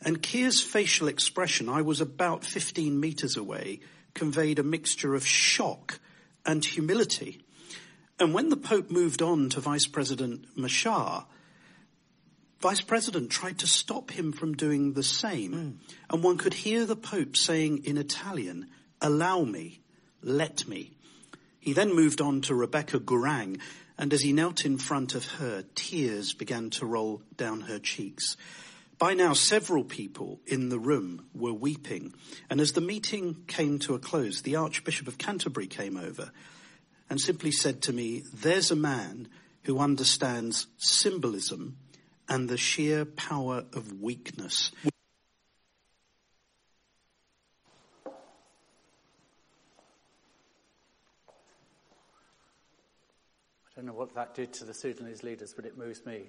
And 0.00 0.22
Kiir's 0.22 0.60
facial 0.60 1.08
expression, 1.08 1.68
I 1.68 1.82
was 1.82 2.00
about 2.00 2.44
15 2.44 2.98
meters 2.98 3.36
away, 3.36 3.80
conveyed 4.12 4.58
a 4.58 4.64
mixture 4.64 5.14
of 5.14 5.26
shock 5.26 6.00
and 6.44 6.64
humility. 6.64 7.40
And 8.18 8.34
when 8.34 8.48
the 8.48 8.56
Pope 8.56 8.90
moved 8.90 9.22
on 9.22 9.48
to 9.50 9.60
Vice 9.60 9.86
President 9.86 10.46
Machar, 10.56 11.26
Vice 12.60 12.80
President 12.80 13.30
tried 13.30 13.58
to 13.58 13.66
stop 13.66 14.10
him 14.10 14.32
from 14.32 14.54
doing 14.54 14.92
the 14.92 15.02
same. 15.02 15.52
Mm. 15.52 15.94
And 16.10 16.22
one 16.22 16.38
could 16.38 16.54
hear 16.54 16.86
the 16.86 16.96
Pope 16.96 17.36
saying 17.36 17.84
in 17.84 17.96
Italian, 17.96 18.68
allow 19.00 19.42
me 19.44 19.80
let 20.24 20.66
me. 20.66 20.92
He 21.60 21.72
then 21.72 21.94
moved 21.94 22.20
on 22.20 22.40
to 22.42 22.54
Rebecca 22.54 22.98
Garang, 22.98 23.60
and 23.96 24.12
as 24.12 24.22
he 24.22 24.32
knelt 24.32 24.64
in 24.64 24.78
front 24.78 25.14
of 25.14 25.24
her, 25.34 25.64
tears 25.74 26.32
began 26.32 26.70
to 26.70 26.86
roll 26.86 27.22
down 27.36 27.62
her 27.62 27.78
cheeks. 27.78 28.36
By 28.98 29.14
now, 29.14 29.32
several 29.32 29.84
people 29.84 30.40
in 30.46 30.68
the 30.68 30.78
room 30.78 31.26
were 31.34 31.52
weeping, 31.52 32.14
and 32.48 32.60
as 32.60 32.72
the 32.72 32.80
meeting 32.80 33.44
came 33.46 33.78
to 33.80 33.94
a 33.94 33.98
close, 33.98 34.42
the 34.42 34.56
Archbishop 34.56 35.08
of 35.08 35.18
Canterbury 35.18 35.66
came 35.66 35.96
over 35.96 36.30
and 37.10 37.20
simply 37.20 37.50
said 37.50 37.82
to 37.82 37.92
me, 37.92 38.22
There's 38.32 38.70
a 38.70 38.76
man 38.76 39.28
who 39.64 39.78
understands 39.78 40.66
symbolism 40.78 41.76
and 42.28 42.48
the 42.48 42.56
sheer 42.56 43.04
power 43.04 43.64
of 43.72 44.00
weakness. 44.00 44.70
I 53.74 53.80
don't 53.80 53.86
know 53.86 53.92
what 53.92 54.14
that 54.14 54.34
did 54.34 54.52
to 54.54 54.64
the 54.64 54.74
Sudanese 54.74 55.24
leaders, 55.24 55.52
but 55.54 55.66
it 55.66 55.76
moves 55.76 56.06
me. 56.06 56.26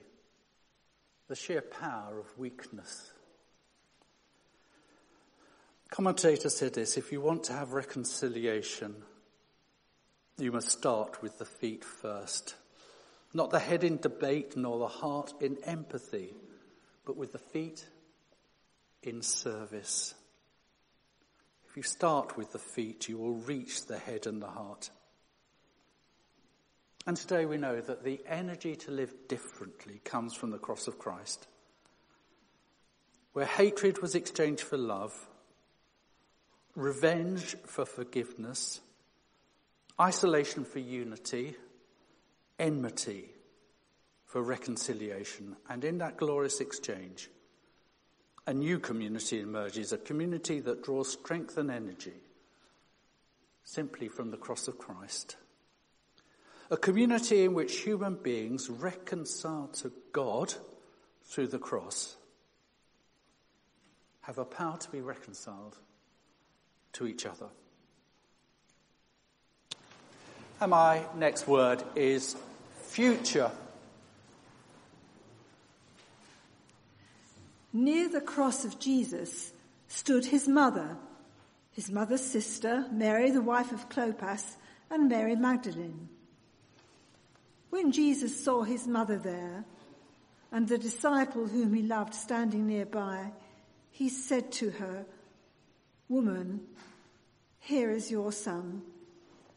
The 1.27 1.36
sheer 1.36 1.62
power 1.62 2.19
of 2.19 2.38
weakness. 2.38 3.12
Commentator 5.91 6.49
said 6.49 6.73
this 6.73 6.97
if 6.97 7.12
you 7.12 7.21
want 7.21 7.43
to 7.45 7.53
have 7.53 7.73
reconciliation, 7.73 8.95
you 10.38 10.51
must 10.51 10.69
start 10.69 11.21
with 11.21 11.38
the 11.38 11.45
feet 11.45 11.86
first. 11.86 12.55
Not 13.34 13.51
the 13.51 13.60
head 13.60 13.84
in 13.84 13.97
debate 13.97 14.58
nor 14.58 14.79
the 14.79 14.88
heart 14.88 15.34
in 15.39 15.58
empathy, 15.63 16.34
but 17.05 17.15
with 17.15 17.31
the 17.31 17.38
feet 17.38 17.86
in 19.03 19.21
service. 19.21 20.15
If 21.69 21.77
you 21.77 21.84
start 21.84 22.38
with 22.38 22.53
the 22.53 22.60
feet, 22.60 23.08
you 23.08 23.17
will 23.17 23.36
reach 23.36 23.86
the 23.86 23.99
head 23.99 24.25
and 24.25 24.41
the 24.41 24.47
heart. 24.47 24.89
And 27.08 27.15
today 27.15 27.46
we 27.46 27.58
know 27.58 27.82
that 27.82 28.04
the 28.04 28.20
energy 28.28 28.76
to 28.78 28.91
live 28.91 29.13
differently 29.28 30.02
comes 30.04 30.34
from 30.34 30.52
the 30.52 30.58
cross 30.58 30.88
of 30.88 30.98
Christ. 30.98 31.48
Where 33.34 33.46
hatred 33.46 34.02
was 34.02 34.15
exchanged 34.15 34.63
for 34.63 34.78
love, 34.78 35.13
revenge 36.76 37.56
for 37.65 37.86
forgiveness, 37.86 38.82
isolation 40.00 40.65
for 40.65 40.80
unity, 40.80 41.56
enmity 42.58 43.30
for 44.26 44.41
reconciliation. 44.41 45.56
And 45.70 45.84
in 45.84 46.00
that 46.00 46.18
glorious 46.18 46.60
exchange, 46.60 47.30
a 48.48 48.54
new 48.54 48.80
community 48.80 49.41
emerges, 49.41 49.91
a 49.91 49.98
community 49.98 50.60
that 50.62 50.84
draws 50.84 51.13
strength 51.13 51.58
and 51.58 51.70
energy 51.70 52.13
simply 53.63 54.08
from 54.08 54.32
the 54.32 54.38
cross 54.38 54.68
of 54.68 54.78
Christ. 54.78 55.36
A 56.71 56.78
community 56.78 57.43
in 57.43 57.54
which 57.54 57.80
human 57.80 58.15
beings 58.15 58.69
reconciled 58.69 59.73
to 59.75 59.91
God 60.12 60.54
through 61.23 61.47
the 61.47 61.60
cross 61.60 62.15
have 64.21 64.39
a 64.39 64.45
power 64.45 64.78
to 64.78 64.91
be 64.91 65.01
reconciled 65.01 65.78
to 66.93 67.06
each 67.06 67.28
other. 67.28 67.47
And 70.60 70.71
my 70.71 71.04
next 71.15 71.47
word 71.47 71.84
is 71.95 72.36
future. 72.82 73.51
Near 77.71 78.10
the 78.10 78.21
cross 78.21 78.65
of 78.65 78.80
Jesus 78.80 79.51
stood 79.89 80.25
his 80.25 80.47
mother, 80.47 80.97
his 81.73 81.91
mother's 81.91 82.23
sister, 82.23 82.86
Mary, 82.91 83.30
the 83.30 83.41
wife 83.41 83.71
of 83.71 83.89
Clopas, 83.89 84.56
and 84.89 85.10
Mary 85.10 85.36
Magdalene. 85.36 86.10
When 87.69 87.91
Jesus 87.91 88.43
saw 88.43 88.63
his 88.63 88.88
mother 88.88 89.17
there 89.17 89.65
and 90.51 90.67
the 90.67 90.78
disciple 90.78 91.47
whom 91.47 91.73
he 91.73 91.82
loved 91.82 92.13
standing 92.13 92.67
nearby, 92.67 93.32
he 93.91 94.10
said 94.10 94.51
to 94.54 94.71
her, 94.71 95.06
Woman, 96.08 96.62
here 97.60 97.91
is 97.91 98.12
your 98.12 98.32
son. 98.32 98.84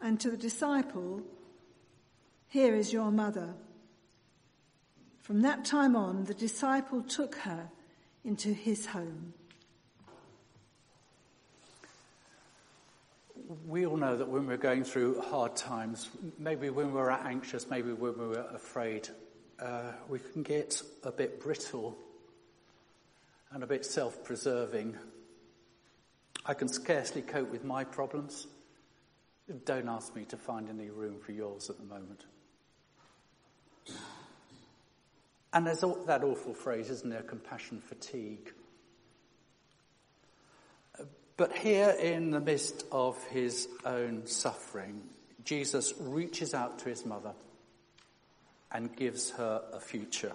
And 0.00 0.18
to 0.20 0.30
the 0.30 0.36
disciple, 0.36 1.22
here 2.48 2.74
is 2.74 2.92
your 2.92 3.10
mother. 3.10 3.54
From 5.20 5.42
that 5.42 5.64
time 5.64 5.94
on, 5.94 6.24
the 6.24 6.34
disciple 6.34 7.02
took 7.02 7.34
her 7.36 7.68
into 8.24 8.52
his 8.52 8.86
home. 8.86 9.34
We 13.66 13.86
all 13.86 13.96
know 13.96 14.14
that 14.14 14.28
when 14.28 14.46
we're 14.46 14.58
going 14.58 14.84
through 14.84 15.22
hard 15.22 15.56
times, 15.56 16.10
maybe 16.38 16.68
when 16.68 16.92
we're 16.92 17.08
anxious, 17.08 17.70
maybe 17.70 17.92
when 17.92 18.18
we're 18.18 18.46
afraid, 18.54 19.08
uh, 19.58 19.92
we 20.06 20.18
can 20.18 20.42
get 20.42 20.82
a 21.02 21.10
bit 21.10 21.40
brittle 21.40 21.96
and 23.50 23.62
a 23.62 23.66
bit 23.66 23.86
self-preserving. 23.86 24.98
I 26.44 26.52
can 26.52 26.68
scarcely 26.68 27.22
cope 27.22 27.50
with 27.50 27.64
my 27.64 27.84
problems. 27.84 28.46
Don't 29.64 29.88
ask 29.88 30.14
me 30.14 30.26
to 30.26 30.36
find 30.36 30.68
any 30.68 30.90
room 30.90 31.18
for 31.18 31.32
yours 31.32 31.70
at 31.70 31.78
the 31.78 31.84
moment. 31.84 32.26
And 35.54 35.66
there's 35.66 35.80
that 35.80 36.22
awful 36.22 36.52
phrase, 36.52 36.90
isn't 36.90 37.08
there? 37.08 37.22
Compassion 37.22 37.80
fatigue. 37.80 38.52
But 41.38 41.56
here 41.56 41.90
in 41.90 42.32
the 42.32 42.40
midst 42.40 42.84
of 42.90 43.22
his 43.28 43.68
own 43.84 44.26
suffering, 44.26 45.02
Jesus 45.44 45.94
reaches 46.00 46.52
out 46.52 46.80
to 46.80 46.88
his 46.88 47.06
mother 47.06 47.32
and 48.72 48.94
gives 48.94 49.30
her 49.30 49.62
a 49.72 49.78
future. 49.78 50.32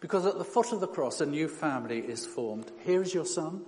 Because 0.00 0.26
at 0.26 0.36
the 0.36 0.44
foot 0.44 0.72
of 0.72 0.80
the 0.80 0.86
cross, 0.86 1.22
a 1.22 1.26
new 1.26 1.48
family 1.48 1.98
is 1.98 2.26
formed. 2.26 2.70
Here 2.84 3.00
is 3.00 3.14
your 3.14 3.24
son. 3.24 3.62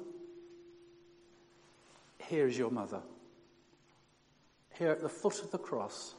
Here 2.18 2.46
is 2.46 2.58
your 2.58 2.70
mother. 2.70 3.00
Here 4.78 4.90
at 4.90 5.00
the 5.00 5.08
foot 5.08 5.42
of 5.42 5.50
the 5.50 5.58
cross, 5.58 6.14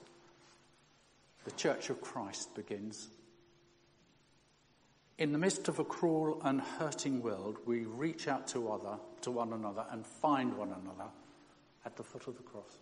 the 1.46 1.52
Church 1.52 1.92
of 1.92 2.02
Christ 2.02 2.56
begins. 2.56 3.10
In 5.22 5.34
the 5.34 5.38
midst 5.38 5.68
of 5.68 5.78
a 5.78 5.84
cruel 5.84 6.42
and 6.44 6.60
hurting 6.60 7.22
world, 7.22 7.60
we 7.68 7.82
reach 7.82 8.28
out 8.28 8.48
to 8.48 8.72
other, 8.72 8.98
to 9.22 9.30
one 9.30 9.54
another 9.54 9.86
and 9.92 10.04
find 10.04 10.58
one 10.58 10.70
another 10.70 11.12
at 11.86 11.96
the 11.96 12.02
foot 12.02 12.28
of 12.28 12.38
the 12.38 12.42
cross. 12.42 12.80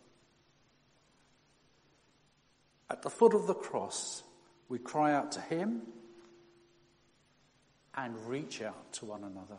At 2.89 3.01
the 3.01 3.09
foot 3.09 3.33
of 3.33 3.45
the 3.45 3.53
cross, 3.53 4.23
we 4.69 4.79
cry 4.79 5.11
out 5.11 5.33
to 5.33 5.41
Him 5.41 5.81
and 7.93 8.15
reach 8.25 8.61
out 8.61 8.93
to 8.93 9.05
one 9.05 9.25
another. 9.25 9.57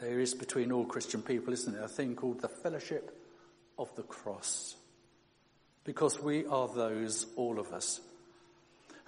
There 0.00 0.20
is 0.20 0.32
between 0.32 0.70
all 0.70 0.84
Christian 0.84 1.22
people, 1.22 1.54
isn't 1.54 1.72
there, 1.72 1.82
a 1.82 1.88
thing 1.88 2.14
called 2.14 2.40
the 2.40 2.48
fellowship 2.48 3.20
of 3.80 3.92
the 3.96 4.04
cross. 4.04 4.76
Because 5.82 6.22
we 6.22 6.46
are 6.46 6.68
those, 6.68 7.26
all 7.34 7.58
of 7.58 7.72
us, 7.72 8.00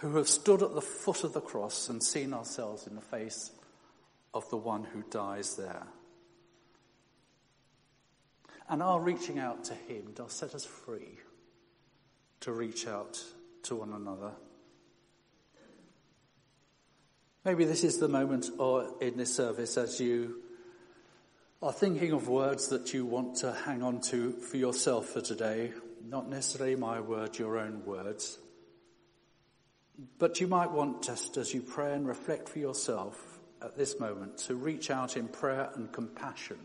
who 0.01 0.17
have 0.17 0.29
stood 0.29 0.63
at 0.63 0.75
the 0.75 0.81
foot 0.81 1.25
of 1.25 1.35
the 1.35 1.41
cross 1.41 1.91
and 1.91 2.03
seen 2.03 2.33
ourselves 2.33 2.87
in 2.87 2.95
the 2.95 3.03
face 3.03 3.51
of 4.33 4.49
the 4.49 4.57
one 4.57 4.83
who 4.83 5.03
dies 5.11 5.57
there. 5.57 5.87
And 8.69 8.83
our 8.83 8.99
reaching 8.99 9.39
out 9.39 9.65
to 9.65 9.75
him 9.75 10.13
does 10.15 10.33
set 10.33 10.55
us 10.55 10.65
free 10.65 11.19
to 12.41 12.53
reach 12.53 12.87
out 12.87 13.23
to 13.65 13.75
one 13.75 13.93
another. 13.93 14.33
Maybe 17.45 17.65
this 17.65 17.85
is 17.85 17.99
the 17.99 18.09
moment 18.09 18.49
or 18.59 18.95
in 19.03 19.19
this 19.19 19.35
service 19.35 19.77
as 19.77 20.01
you 20.01 20.43
are 21.61 21.73
thinking 21.73 22.13
of 22.13 22.29
words 22.29 22.69
that 22.69 22.95
you 22.95 23.05
want 23.05 23.37
to 23.37 23.53
hang 23.53 23.83
on 23.83 24.01
to 24.03 24.33
for 24.33 24.57
yourself 24.57 25.11
for 25.11 25.21
today, 25.21 25.73
not 26.07 26.31
necessarily 26.31 26.77
my 26.77 27.01
words, 27.01 27.39
your 27.39 27.59
own 27.59 27.85
words. 27.85 28.39
But 30.19 30.41
you 30.41 30.47
might 30.47 30.71
want 30.71 31.03
just 31.03 31.37
as 31.37 31.53
you 31.53 31.61
pray 31.61 31.93
and 31.93 32.07
reflect 32.07 32.49
for 32.49 32.59
yourself 32.59 33.39
at 33.63 33.77
this 33.77 34.01
moment 34.01 34.39
to 34.39 34.55
reach 34.55 34.91
out 34.91 35.17
in 35.17 35.29
prayer 35.29 35.71
and 35.75 35.93
compassion 35.93 36.59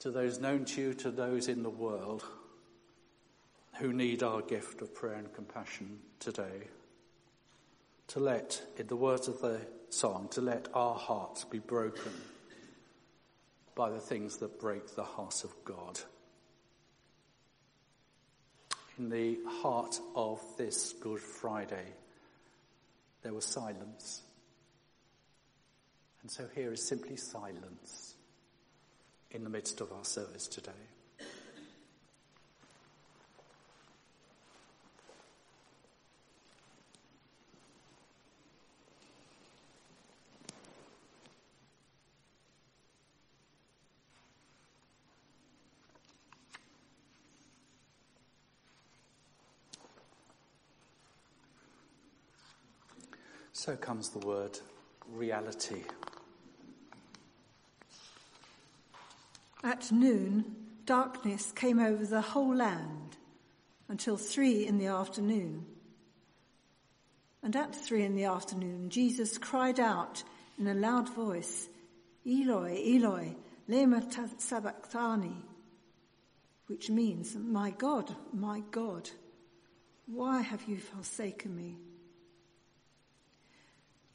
to 0.00 0.10
those 0.10 0.38
known 0.38 0.64
to 0.66 0.80
you, 0.80 0.94
to 0.94 1.10
those 1.10 1.48
in 1.48 1.62
the 1.62 1.70
world 1.70 2.22
who 3.78 3.92
need 3.92 4.22
our 4.22 4.42
gift 4.42 4.82
of 4.82 4.94
prayer 4.94 5.14
and 5.14 5.32
compassion 5.34 5.98
today. 6.18 6.68
To 8.08 8.20
let, 8.20 8.62
in 8.78 8.86
the 8.86 8.96
words 8.96 9.28
of 9.28 9.40
the 9.40 9.60
song, 9.90 10.28
to 10.32 10.40
let 10.40 10.68
our 10.74 10.94
hearts 10.94 11.44
be 11.44 11.58
broken 11.58 12.12
by 13.74 13.90
the 13.90 14.00
things 14.00 14.38
that 14.38 14.60
break 14.60 14.94
the 14.94 15.04
heart 15.04 15.44
of 15.44 15.52
God. 15.64 16.00
In 18.98 19.10
the 19.10 19.38
heart 19.46 20.00
of 20.14 20.40
this 20.56 20.94
Good 20.94 21.20
Friday, 21.20 21.84
there 23.22 23.34
was 23.34 23.44
silence. 23.44 24.22
And 26.22 26.30
so 26.30 26.46
here 26.54 26.72
is 26.72 26.82
simply 26.86 27.16
silence 27.16 28.14
in 29.30 29.44
the 29.44 29.50
midst 29.50 29.80
of 29.80 29.92
our 29.92 30.04
service 30.04 30.48
today. 30.48 30.72
So 53.58 53.74
comes 53.74 54.10
the 54.10 54.18
word 54.18 54.58
reality. 55.10 55.82
At 59.64 59.90
noon, 59.90 60.54
darkness 60.84 61.52
came 61.52 61.80
over 61.80 62.04
the 62.04 62.20
whole 62.20 62.54
land 62.54 63.16
until 63.88 64.18
three 64.18 64.66
in 64.66 64.76
the 64.76 64.88
afternoon. 64.88 65.64
And 67.42 67.56
at 67.56 67.74
three 67.74 68.04
in 68.04 68.14
the 68.14 68.24
afternoon, 68.24 68.90
Jesus 68.90 69.38
cried 69.38 69.80
out 69.80 70.22
in 70.58 70.66
a 70.66 70.74
loud 70.74 71.08
voice, 71.08 71.66
Eloi, 72.26 72.78
Eloi, 72.84 73.36
lema 73.70 74.02
sabachthani, 74.38 75.46
which 76.66 76.90
means, 76.90 77.34
my 77.34 77.70
God, 77.70 78.14
my 78.34 78.62
God, 78.70 79.08
why 80.04 80.42
have 80.42 80.62
you 80.68 80.76
forsaken 80.76 81.56
me? 81.56 81.78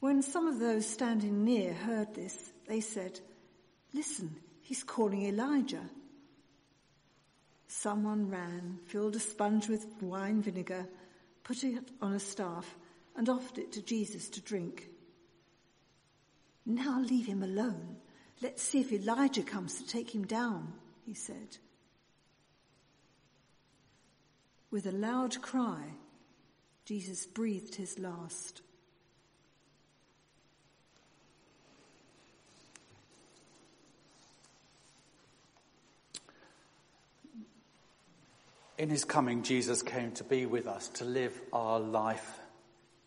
When 0.02 0.20
some 0.20 0.48
of 0.48 0.58
those 0.58 0.84
standing 0.84 1.44
near 1.44 1.72
heard 1.72 2.12
this, 2.12 2.36
they 2.66 2.80
said, 2.80 3.20
Listen, 3.94 4.34
he's 4.60 4.82
calling 4.82 5.26
Elijah. 5.26 5.88
Someone 7.68 8.28
ran, 8.28 8.80
filled 8.86 9.14
a 9.14 9.20
sponge 9.20 9.68
with 9.68 9.86
wine 10.00 10.42
vinegar, 10.42 10.88
put 11.44 11.62
it 11.62 11.88
on 12.00 12.14
a 12.14 12.18
staff, 12.18 12.74
and 13.14 13.28
offered 13.28 13.58
it 13.58 13.70
to 13.74 13.80
Jesus 13.80 14.28
to 14.30 14.40
drink. 14.40 14.88
Now 16.66 17.00
leave 17.00 17.26
him 17.26 17.44
alone. 17.44 17.94
Let's 18.42 18.64
see 18.64 18.80
if 18.80 18.92
Elijah 18.92 19.44
comes 19.44 19.80
to 19.80 19.86
take 19.86 20.12
him 20.12 20.26
down, 20.26 20.72
he 21.06 21.14
said. 21.14 21.58
With 24.68 24.84
a 24.86 24.90
loud 24.90 25.40
cry, 25.40 25.94
Jesus 26.86 27.24
breathed 27.24 27.76
his 27.76 28.00
last. 28.00 28.62
In 38.82 38.90
his 38.90 39.04
coming, 39.04 39.44
Jesus 39.44 39.80
came 39.80 40.10
to 40.14 40.24
be 40.24 40.44
with 40.44 40.66
us, 40.66 40.88
to 40.94 41.04
live 41.04 41.40
our 41.52 41.78
life. 41.78 42.40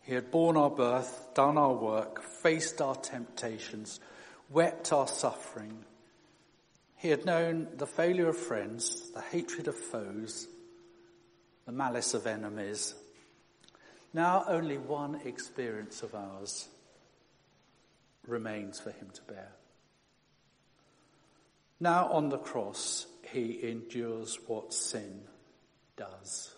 He 0.00 0.14
had 0.14 0.30
borne 0.30 0.56
our 0.56 0.70
birth, 0.70 1.34
done 1.34 1.58
our 1.58 1.74
work, 1.74 2.22
faced 2.22 2.80
our 2.80 2.94
temptations, 2.94 4.00
wept 4.48 4.90
our 4.90 5.06
suffering. 5.06 5.84
He 6.96 7.10
had 7.10 7.26
known 7.26 7.68
the 7.76 7.86
failure 7.86 8.30
of 8.30 8.38
friends, 8.38 9.10
the 9.10 9.20
hatred 9.20 9.68
of 9.68 9.76
foes, 9.76 10.48
the 11.66 11.72
malice 11.72 12.14
of 12.14 12.26
enemies. 12.26 12.94
Now 14.14 14.46
only 14.48 14.78
one 14.78 15.20
experience 15.26 16.02
of 16.02 16.14
ours 16.14 16.68
remains 18.26 18.80
for 18.80 18.92
him 18.92 19.10
to 19.12 19.22
bear. 19.24 19.52
Now 21.78 22.06
on 22.06 22.30
the 22.30 22.38
cross, 22.38 23.04
he 23.30 23.62
endures 23.68 24.38
what 24.46 24.72
sin 24.72 25.20
does. 25.96 26.54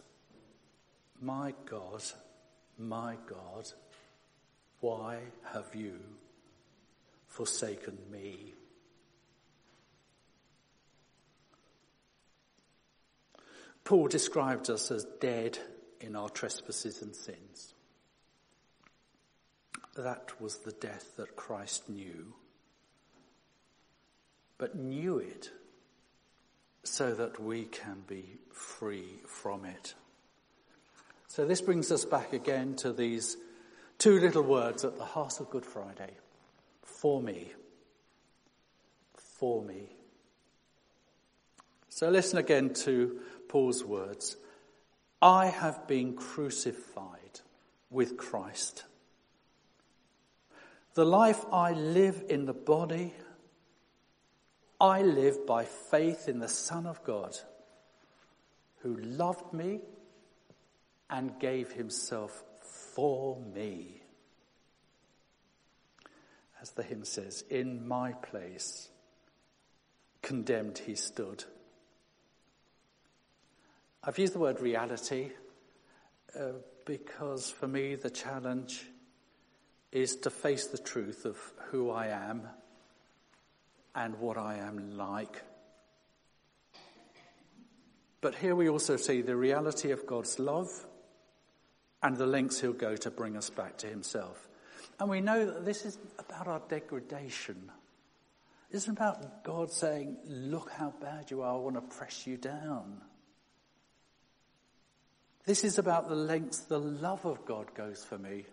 My 1.20 1.54
God, 1.66 2.02
my 2.78 3.16
God, 3.26 3.70
why 4.80 5.18
have 5.52 5.74
you 5.74 5.98
forsaken 7.26 7.98
me? 8.10 8.54
Paul 13.84 14.08
described 14.08 14.68
us 14.68 14.90
as 14.90 15.06
dead 15.20 15.58
in 16.00 16.14
our 16.14 16.28
trespasses 16.28 17.00
and 17.02 17.16
sins. 17.16 17.74
That 19.96 20.40
was 20.40 20.58
the 20.58 20.72
death 20.72 21.16
that 21.16 21.34
Christ 21.34 21.88
knew, 21.88 22.34
but 24.58 24.76
knew 24.76 25.18
it 25.18 25.50
so 26.88 27.14
that 27.14 27.40
we 27.40 27.64
can 27.64 28.02
be 28.06 28.38
free 28.52 29.20
from 29.26 29.64
it. 29.64 29.94
So 31.28 31.44
this 31.44 31.60
brings 31.60 31.92
us 31.92 32.04
back 32.04 32.32
again 32.32 32.74
to 32.76 32.92
these 32.92 33.36
two 33.98 34.18
little 34.18 34.42
words 34.42 34.84
at 34.84 34.96
the 34.96 35.04
heart 35.04 35.40
of 35.40 35.50
Good 35.50 35.66
Friday. 35.66 36.10
For 36.82 37.20
me. 37.20 37.52
For 39.14 39.62
me. 39.62 39.96
So 41.88 42.10
listen 42.10 42.38
again 42.38 42.74
to 42.74 43.20
Paul's 43.48 43.84
words. 43.84 44.36
I 45.20 45.46
have 45.46 45.86
been 45.86 46.14
crucified 46.14 47.40
with 47.90 48.16
Christ. 48.16 48.84
The 50.94 51.04
life 51.04 51.44
I 51.52 51.72
live 51.72 52.24
in 52.28 52.46
the 52.46 52.54
body, 52.54 53.14
I 54.80 55.02
live 55.02 55.46
by 55.46 55.64
faith 55.64 56.28
in 56.28 56.38
the 56.38 56.48
Son 56.48 56.86
of 56.86 57.02
God, 57.02 57.36
who 58.82 58.96
loved 58.96 59.52
me 59.52 59.80
and 61.10 61.38
gave 61.40 61.72
himself 61.72 62.44
for 62.60 63.40
me. 63.40 64.02
As 66.60 66.70
the 66.70 66.82
hymn 66.82 67.04
says, 67.04 67.44
in 67.50 67.86
my 67.86 68.12
place, 68.12 68.88
condemned 70.22 70.78
he 70.78 70.94
stood. 70.94 71.44
I've 74.04 74.18
used 74.18 74.34
the 74.34 74.38
word 74.38 74.60
reality 74.60 75.30
uh, 76.38 76.52
because 76.84 77.50
for 77.50 77.66
me 77.66 77.96
the 77.96 78.10
challenge 78.10 78.84
is 79.90 80.16
to 80.16 80.30
face 80.30 80.66
the 80.66 80.78
truth 80.78 81.24
of 81.24 81.36
who 81.70 81.90
I 81.90 82.08
am 82.08 82.48
and 83.94 84.18
what 84.18 84.36
I 84.36 84.56
am 84.56 84.96
like. 84.96 85.42
But 88.20 88.34
here 88.34 88.54
we 88.54 88.68
also 88.68 88.96
see 88.96 89.22
the 89.22 89.36
reality 89.36 89.90
of 89.92 90.06
God's 90.06 90.38
love 90.38 90.68
and 92.02 92.16
the 92.16 92.26
lengths 92.26 92.60
he'll 92.60 92.72
go 92.72 92.96
to 92.96 93.10
bring 93.10 93.36
us 93.36 93.50
back 93.50 93.78
to 93.78 93.86
himself. 93.86 94.48
And 94.98 95.08
we 95.08 95.20
know 95.20 95.46
that 95.46 95.64
this 95.64 95.84
is 95.84 95.98
about 96.18 96.48
our 96.48 96.62
degradation. 96.68 97.70
It 98.70 98.76
isn't 98.76 98.96
about 98.96 99.44
God 99.44 99.70
saying, 99.70 100.16
look 100.26 100.70
how 100.70 100.92
bad 101.00 101.30
you 101.30 101.42
are, 101.42 101.54
I 101.54 101.58
want 101.58 101.76
to 101.76 101.96
press 101.96 102.26
you 102.26 102.36
down. 102.36 103.00
This 105.46 105.64
is 105.64 105.78
about 105.78 106.08
the 106.08 106.14
lengths 106.14 106.60
the 106.60 106.78
love 106.78 107.24
of 107.24 107.44
God 107.46 107.74
goes 107.74 108.04
for 108.04 108.18
me. 108.18 108.44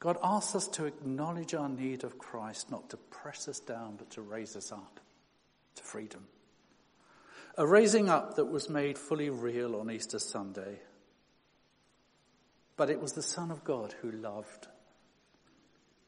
God 0.00 0.18
asks 0.22 0.54
us 0.54 0.68
to 0.68 0.86
acknowledge 0.86 1.54
our 1.54 1.68
need 1.68 2.04
of 2.04 2.18
Christ, 2.18 2.70
not 2.70 2.90
to 2.90 2.96
press 2.96 3.46
us 3.48 3.60
down, 3.60 3.96
but 3.96 4.10
to 4.10 4.22
raise 4.22 4.56
us 4.56 4.72
up 4.72 4.98
to 5.76 5.82
freedom. 5.82 6.26
A 7.56 7.66
raising 7.66 8.08
up 8.08 8.36
that 8.36 8.46
was 8.46 8.68
made 8.68 8.98
fully 8.98 9.30
real 9.30 9.76
on 9.76 9.90
Easter 9.90 10.18
Sunday 10.18 10.80
but 12.80 12.88
it 12.88 12.98
was 12.98 13.12
the 13.12 13.22
Son 13.22 13.50
of 13.50 13.62
God 13.62 13.94
who 14.00 14.10
loved. 14.10 14.66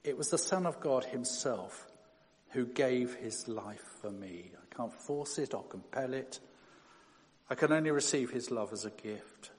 It 0.05 0.17
was 0.17 0.31
the 0.31 0.39
Son 0.39 0.65
of 0.65 0.81
God 0.81 1.05
himself 1.05 1.87
who 2.53 2.65
gave 2.65 3.13
his 3.17 3.47
life 3.47 3.85
for 4.01 4.11
me. 4.11 4.53
I 4.55 4.75
can't 4.75 4.95
force 4.95 5.39
it 5.39 5.53
or 5.53 5.65
compel 5.65 6.15
it. 6.15 6.41
I 7.51 7.57
can 7.57 7.73
only 7.73 7.91
receive 7.91 8.31
his 8.31 8.51
love 8.51 8.73
as 8.73 8.87
a 8.87 8.91
gift. 8.91 9.51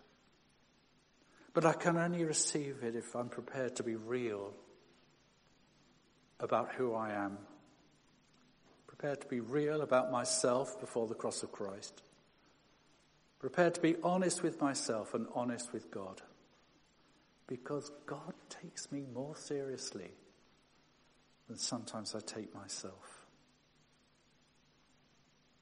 But 1.53 1.65
I 1.65 1.73
can 1.73 1.97
only 1.97 2.23
receive 2.23 2.83
it 2.83 2.95
if 2.95 3.15
I'm 3.15 3.29
prepared 3.29 3.75
to 3.75 3.83
be 3.83 3.95
real 3.95 4.53
about 6.39 6.73
who 6.73 6.93
I 6.93 7.11
am. 7.11 7.37
Prepared 8.87 9.21
to 9.21 9.27
be 9.27 9.39
real 9.39 9.81
about 9.81 10.11
myself 10.11 10.79
before 10.79 11.07
the 11.07 11.13
cross 11.13 11.43
of 11.43 11.51
Christ. 11.51 12.01
Prepared 13.39 13.75
to 13.75 13.81
be 13.81 13.95
honest 14.03 14.41
with 14.41 14.61
myself 14.61 15.13
and 15.13 15.27
honest 15.35 15.73
with 15.73 15.91
God 15.91 16.21
because 17.47 17.91
God 18.05 18.33
takes 18.49 18.91
me 18.91 19.03
more 19.13 19.35
seriously 19.35 20.11
than 21.47 21.57
sometimes 21.57 22.15
I 22.15 22.19
take 22.19 22.53
myself. 22.55 23.25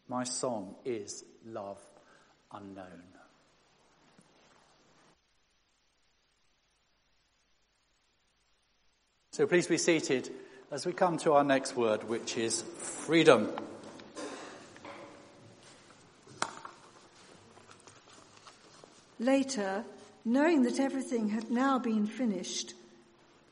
My 0.08 0.24
song 0.24 0.76
is 0.86 1.24
Love 1.46 1.82
Unknown. 2.52 3.21
So 9.34 9.48
please 9.48 9.66
be 9.66 9.78
seated 9.78 10.30
as 10.72 10.86
we 10.86 10.92
come 10.92 11.18
to 11.20 11.32
our 11.32 11.44
next 11.46 11.78
word, 11.78 12.04
which 12.04 12.36
is 12.36 12.64
freedom. 12.64 13.50
Later, 19.20 19.86
knowing 20.26 20.64
that 20.64 20.82
everything 20.82 21.30
had 21.30 21.50
now 21.50 21.80
been 21.80 22.08
finished, 22.08 22.74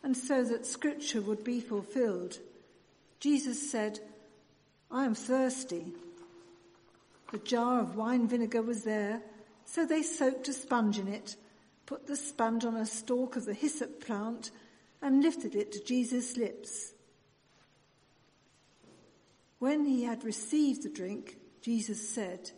and 0.03 0.17
so 0.17 0.43
that 0.43 0.65
scripture 0.65 1.21
would 1.21 1.45
be 1.45 1.61
fulfilled, 1.61 2.39
Jesus 3.21 3.71
said, 3.71 4.01
I 4.91 5.05
am 5.05 5.15
thirsty. 5.15 5.93
The 7.31 7.37
jar 7.37 7.79
of 7.79 7.95
wine 7.95 8.27
vinegar 8.27 8.63
was 8.63 8.83
there, 8.83 9.21
so 9.63 9.85
they 9.85 10.03
soaked 10.03 10.49
a 10.49 10.53
sponge 10.53 10.99
in 10.99 11.07
it, 11.07 11.37
put 11.85 12.05
the 12.05 12.17
sponge 12.17 12.65
on 12.65 12.75
a 12.75 12.85
stalk 12.85 13.37
of 13.37 13.45
the 13.45 13.53
hyssop 13.53 14.05
plant, 14.05 14.51
and 15.01 15.21
lifted 15.21 15.55
it 15.55 15.71
to 15.71 15.83
Jesus' 15.83 16.37
lips. 16.37 16.93
When 19.59 19.85
he 19.85 20.03
had 20.03 20.23
received 20.23 20.83
the 20.83 20.89
drink, 20.89 21.37
Jesus 21.61 22.09
said, 22.09 22.51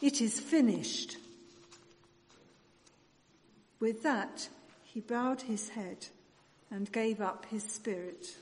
It 0.00 0.20
is 0.20 0.40
finished. 0.40 1.16
With 3.80 4.02
that, 4.02 4.48
he 4.82 5.00
bowed 5.00 5.42
his 5.42 5.68
head 5.70 6.06
and 6.70 6.90
gave 6.90 7.20
up 7.20 7.46
his 7.46 7.62
spirit. 7.62 8.36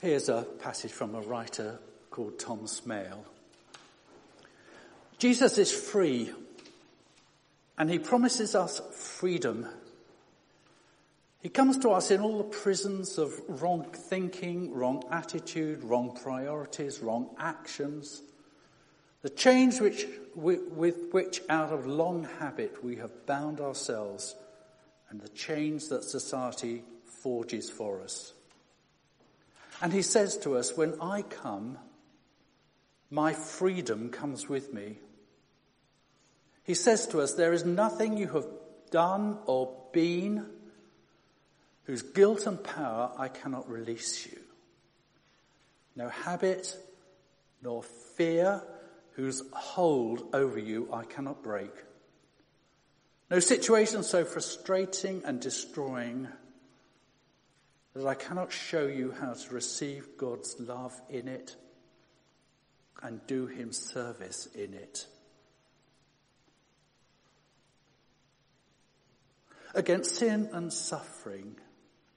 Here's 0.00 0.28
a 0.28 0.42
passage 0.58 0.90
from 0.90 1.14
a 1.14 1.20
writer 1.20 1.78
called 2.10 2.38
Tom 2.38 2.62
Smail. 2.62 3.24
Jesus 5.22 5.56
is 5.56 5.70
free 5.70 6.32
and 7.78 7.88
he 7.88 7.98
promises 8.00 8.56
us 8.56 8.80
freedom 8.92 9.68
he 11.42 11.48
comes 11.48 11.78
to 11.78 11.90
us 11.90 12.12
in 12.12 12.20
all 12.20 12.38
the 12.38 12.44
prisons 12.44 13.18
of 13.18 13.34
wrong 13.48 13.84
thinking, 13.92 14.72
wrong 14.72 15.02
attitude, 15.10 15.82
wrong 15.82 16.16
priorities, 16.22 17.00
wrong 17.00 17.34
actions. 17.36 18.22
The 19.22 19.28
chains 19.28 19.80
which, 19.80 20.06
with 20.36 21.10
which 21.10 21.42
out 21.48 21.72
of 21.72 21.84
long 21.84 22.28
habit 22.38 22.84
we 22.84 22.96
have 22.96 23.26
bound 23.26 23.60
ourselves 23.60 24.36
and 25.10 25.20
the 25.20 25.28
chains 25.30 25.88
that 25.88 26.04
society 26.04 26.84
forges 27.04 27.68
for 27.68 28.00
us. 28.02 28.32
And 29.80 29.92
he 29.92 30.02
says 30.02 30.38
to 30.38 30.56
us, 30.56 30.76
when 30.76 30.94
I 31.00 31.22
come, 31.22 31.76
my 33.10 33.32
freedom 33.32 34.10
comes 34.10 34.48
with 34.48 34.72
me. 34.72 34.98
He 36.64 36.74
says 36.74 37.06
to 37.08 37.20
us, 37.20 37.34
there 37.34 37.52
is 37.52 37.64
nothing 37.64 38.16
you 38.16 38.28
have 38.28 38.46
done 38.90 39.38
or 39.46 39.74
been 39.92 40.46
whose 41.84 42.02
guilt 42.02 42.46
and 42.46 42.62
power 42.62 43.12
I 43.18 43.28
cannot 43.28 43.68
release 43.68 44.26
you. 44.26 44.38
No 45.96 46.08
habit 46.08 46.76
nor 47.62 47.82
fear 47.82 48.62
whose 49.12 49.42
hold 49.52 50.22
over 50.32 50.58
you 50.58 50.88
I 50.92 51.04
cannot 51.04 51.42
break. 51.42 51.72
No 53.30 53.40
situation 53.40 54.02
so 54.02 54.24
frustrating 54.24 55.22
and 55.24 55.40
destroying 55.40 56.28
that 57.94 58.06
I 58.06 58.14
cannot 58.14 58.52
show 58.52 58.86
you 58.86 59.14
how 59.18 59.34
to 59.34 59.54
receive 59.54 60.16
God's 60.16 60.56
love 60.58 60.98
in 61.10 61.28
it 61.28 61.56
and 63.02 63.26
do 63.26 63.46
Him 63.46 63.72
service 63.72 64.48
in 64.54 64.74
it. 64.74 65.06
Against 69.74 70.16
sin 70.16 70.50
and 70.52 70.72
suffering, 70.72 71.56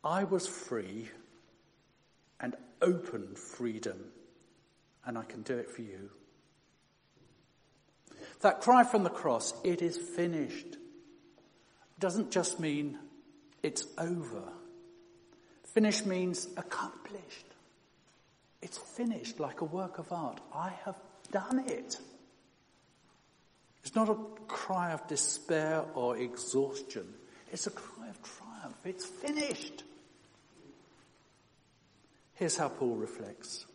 I 0.03 0.25
was 0.25 0.47
free 0.47 1.09
and 2.39 2.55
open 2.81 3.35
freedom, 3.35 3.97
and 5.05 5.17
I 5.17 5.23
can 5.23 5.41
do 5.41 5.57
it 5.57 5.71
for 5.71 5.81
you. 5.81 6.09
That 8.41 8.61
cry 8.61 8.83
from 8.83 9.03
the 9.03 9.09
cross, 9.09 9.53
it 9.63 9.81
is 9.81 9.97
finished, 9.97 10.77
doesn't 11.99 12.31
just 12.31 12.59
mean 12.59 12.99
it's 13.63 13.87
over. 13.97 14.43
Finished 15.73 16.05
means 16.05 16.47
accomplished. 16.57 17.45
It's 18.61 18.77
finished 18.77 19.39
like 19.39 19.61
a 19.61 19.65
work 19.65 19.97
of 19.97 20.11
art. 20.11 20.41
I 20.53 20.71
have 20.83 20.95
done 21.31 21.63
it. 21.67 21.97
It's 23.81 23.95
not 23.95 24.09
a 24.09 24.17
cry 24.47 24.91
of 24.91 25.07
despair 25.07 25.85
or 25.93 26.17
exhaustion. 26.17 27.13
It's 27.55 27.67
a 27.67 27.71
cry 27.71 28.09
of 28.09 28.19
triumph. 28.21 28.75
It's 28.83 29.05
finished. 29.05 29.85
Here's 32.33 32.57
how 32.57 32.67
Paul 32.67 32.97
reflects. 32.97 33.65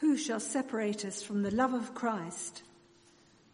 Who 0.00 0.16
shall 0.16 0.40
separate 0.40 1.04
us 1.04 1.22
from 1.22 1.42
the 1.42 1.52
love 1.52 1.74
of 1.74 1.94
Christ? 1.94 2.64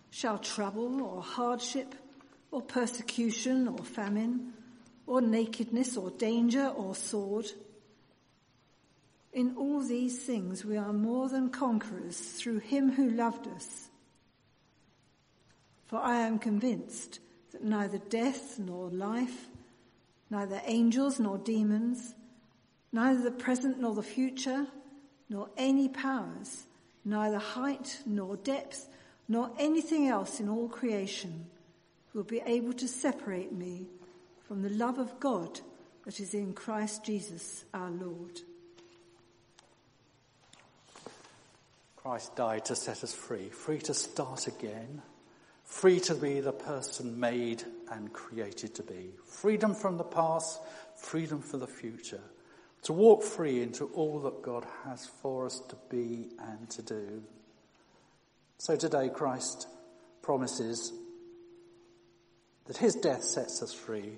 Shall 0.09 0.39
trouble 0.39 1.03
or 1.03 1.21
hardship 1.21 1.95
or 2.51 2.63
persecution 2.63 3.69
or 3.69 3.85
famine 3.85 4.55
or 5.07 5.21
nakedness 5.21 5.99
or 5.99 6.11
danger 6.13 6.69
or 6.69 6.95
sword? 6.95 7.53
In 9.35 9.57
all 9.59 9.83
these 9.83 10.19
things 10.25 10.65
we 10.65 10.79
are 10.79 10.95
more 10.95 11.29
than 11.29 11.51
conquerors 11.51 12.19
through 12.19 12.61
him 12.61 12.93
who 12.93 13.11
loved 13.11 13.47
us. 13.47 13.91
For 15.85 15.99
I 15.99 16.21
am 16.21 16.39
convinced 16.39 17.21
that 17.53 17.65
neither 17.65 17.99
death 17.99 18.59
nor 18.59 18.89
life, 18.91 19.47
neither 20.31 20.61
angels 20.67 21.19
nor 21.19 21.39
demons, 21.39 22.15
neither 22.93 23.23
the 23.23 23.31
present 23.31 23.81
nor 23.81 23.95
the 23.95 24.03
future, 24.03 24.67
nor 25.29 25.49
any 25.57 25.89
powers, 25.89 26.65
neither 27.05 27.39
height 27.39 28.01
nor 28.07 28.37
depth, 28.37 28.89
nor 29.29 29.51
anything 29.59 30.09
else 30.09 30.41
in 30.41 30.49
all 30.49 30.69
creation 30.69 31.47
will 32.15 32.25
be 32.25 32.41
able 32.47 32.73
to 32.73 32.89
separate 32.89 33.53
me 33.53 33.87
from 34.47 34.63
the 34.63 34.71
love 34.71 34.99
of 34.99 35.21
God 35.21 35.61
that 36.05 36.21
is 36.21 36.33
in 36.33 36.55
Christ 36.55 37.05
Jesus 37.05 37.65
our 37.75 37.91
Lord. 37.91 38.41
Christ 41.97 42.35
died 42.37 42.65
to 42.65 42.75
set 42.75 43.05
us 43.05 43.13
free, 43.13 43.51
free 43.51 43.79
to 43.81 43.93
start 43.93 44.47
again, 44.47 45.03
free 45.69 46.01
to 46.01 46.15
be 46.15 46.41
the 46.41 46.53
person 46.53 47.21
made 47.21 47.63
and 47.93 48.13
created 48.13 48.75
to 48.75 48.83
be, 48.83 49.11
freedom 49.27 49.75
from 49.75 49.99
the 49.99 50.05
past, 50.05 50.61
freedom 50.97 51.41
for 51.41 51.59
the 51.59 51.67
future, 51.67 52.23
to 52.83 52.93
walk 52.93 53.23
free 53.23 53.63
into 53.63 53.85
all 53.89 54.19
that 54.21 54.43
God 54.43 54.67
has 54.85 55.07
for 55.07 55.45
us 55.47 55.61
to 55.69 55.77
be 55.91 56.31
and 56.41 56.69
to 56.71 56.83
do. 56.83 57.23
So 58.57 58.77
today 58.77 59.11
Christ 59.11 59.69
promises 60.23 60.93
that 62.67 62.79
his 62.79 62.95
death 62.95 63.23
sets 63.23 63.63
us 63.63 63.73
free 63.73 64.13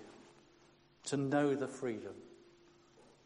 to 1.06 1.16
know 1.16 1.56
the 1.56 1.68
freedom 1.68 2.14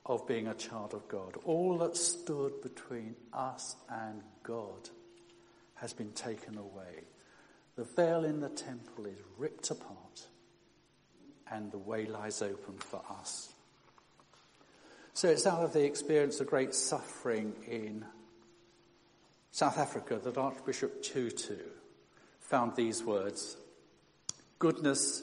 of 0.06 0.26
being 0.26 0.48
a 0.48 0.54
child 0.54 0.94
of 0.94 1.06
God. 1.08 1.36
All 1.44 1.78
that 1.78 1.96
stood 1.96 2.62
between 2.62 3.16
us 3.32 3.76
and 3.90 4.22
God 4.42 4.88
has 5.74 5.92
been 5.92 6.12
taken 6.12 6.56
away. 6.56 7.04
The 7.76 7.84
veil 7.84 8.24
in 8.24 8.40
the 8.40 8.48
temple 8.48 9.06
is 9.06 9.18
ripped 9.36 9.70
apart 9.70 10.26
and 11.50 11.70
the 11.70 11.78
way 11.78 12.06
lies 12.06 12.40
open 12.40 12.78
for 12.78 13.02
us. 13.20 13.52
So 15.12 15.28
it's 15.28 15.46
out 15.46 15.62
of 15.62 15.72
the 15.72 15.84
experience 15.84 16.40
of 16.40 16.48
great 16.48 16.74
suffering 16.74 17.54
in 17.68 18.04
South 19.50 19.78
Africa 19.78 20.20
that 20.22 20.38
Archbishop 20.38 21.02
Tutu 21.02 21.56
found 22.40 22.74
these 22.74 23.02
words. 23.02 23.56
Goodness 24.58 25.22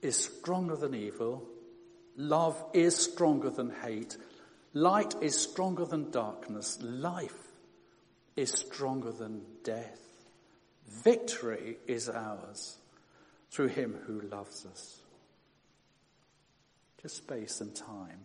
is 0.00 0.16
stronger 0.16 0.76
than 0.76 0.94
evil. 0.94 1.46
Love 2.16 2.62
is 2.72 2.96
stronger 2.96 3.50
than 3.50 3.70
hate. 3.70 4.16
Light 4.72 5.14
is 5.20 5.36
stronger 5.36 5.84
than 5.84 6.10
darkness. 6.10 6.78
Life 6.80 7.52
is 8.36 8.50
stronger 8.50 9.12
than 9.12 9.42
death. 9.62 10.05
Victory 10.88 11.78
is 11.86 12.08
ours 12.08 12.76
through 13.50 13.68
him 13.68 13.96
who 14.06 14.20
loves 14.20 14.66
us. 14.66 15.00
Just 17.02 17.16
space 17.18 17.60
and 17.60 17.74
time 17.74 18.20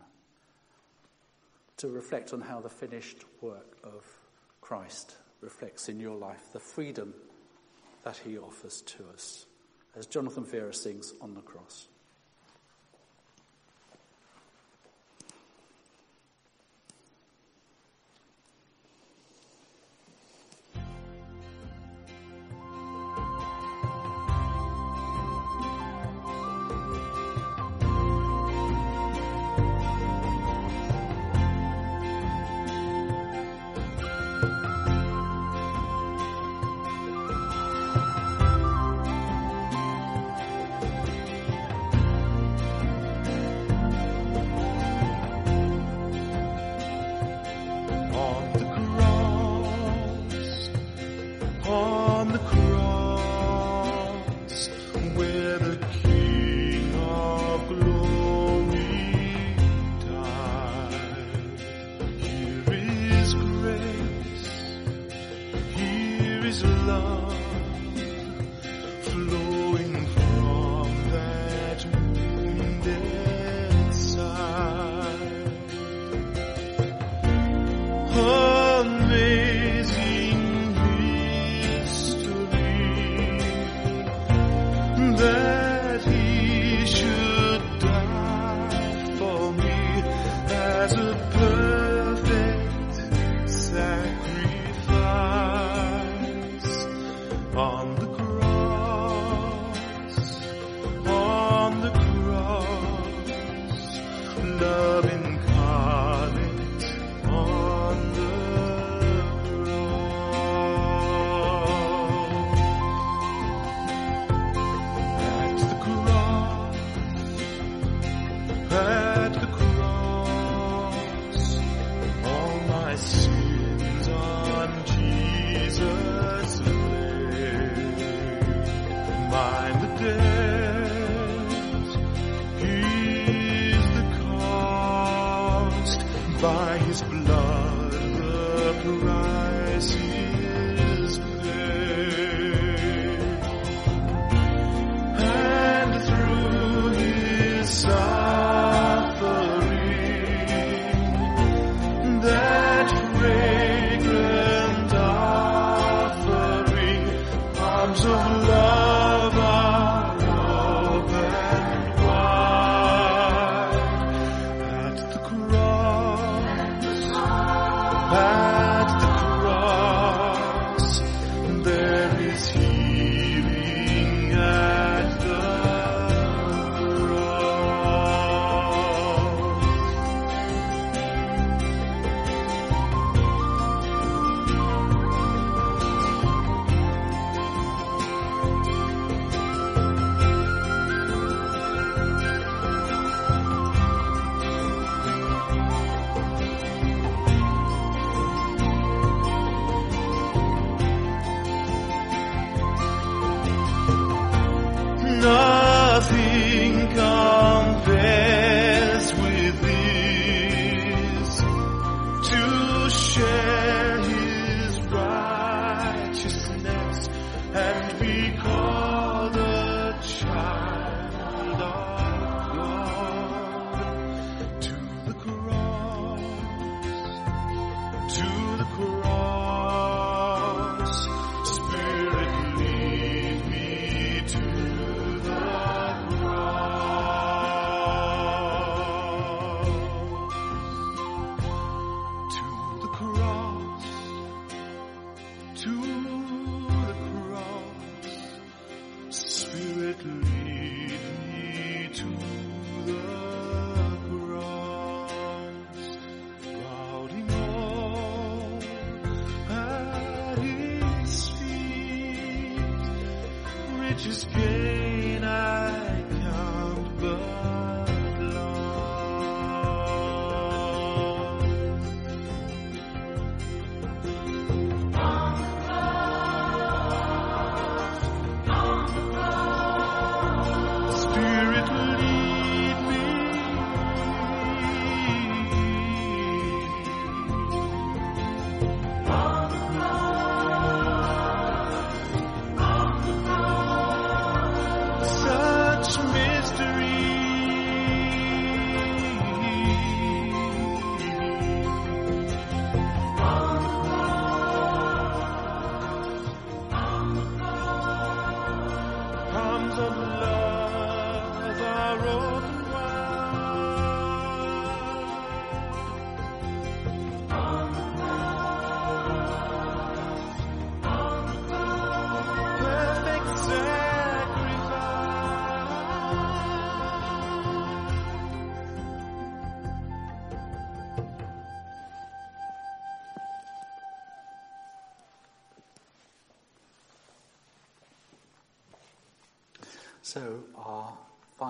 to 1.77 1.87
reflect 1.89 2.33
on 2.33 2.41
how 2.41 2.59
the 2.59 2.69
finished 2.69 3.23
work 3.41 3.77
of 3.83 4.05
Christ 4.61 5.15
reflects 5.41 5.89
in 5.89 5.99
your 5.99 6.15
life, 6.15 6.53
the 6.53 6.59
freedom 6.59 7.13
that 8.03 8.17
he 8.17 8.37
offers 8.37 8.81
to 8.81 9.03
us, 9.13 9.45
as 9.95 10.05
Jonathan 10.05 10.45
Veira 10.45 10.73
sings 10.73 11.13
on 11.21 11.33
the 11.33 11.41
cross. 11.41 11.87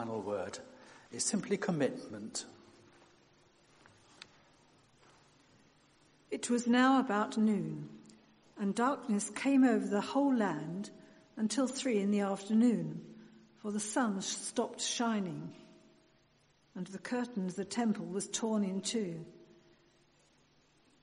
Final 0.01 0.21
word 0.21 0.57
is 1.11 1.23
simply 1.23 1.57
commitment. 1.57 2.45
It 6.31 6.49
was 6.49 6.65
now 6.65 6.99
about 6.99 7.37
noon, 7.37 7.87
and 8.59 8.73
darkness 8.73 9.29
came 9.29 9.63
over 9.63 9.85
the 9.85 10.01
whole 10.01 10.35
land 10.35 10.89
until 11.37 11.67
three 11.67 11.99
in 11.99 12.09
the 12.09 12.21
afternoon, 12.21 12.99
for 13.61 13.71
the 13.71 13.79
sun 13.79 14.19
stopped 14.23 14.81
shining, 14.81 15.51
and 16.73 16.87
the 16.87 16.97
curtain 16.97 17.45
of 17.45 17.55
the 17.55 17.63
temple 17.63 18.07
was 18.07 18.27
torn 18.27 18.63
in 18.63 18.81
two. 18.81 19.23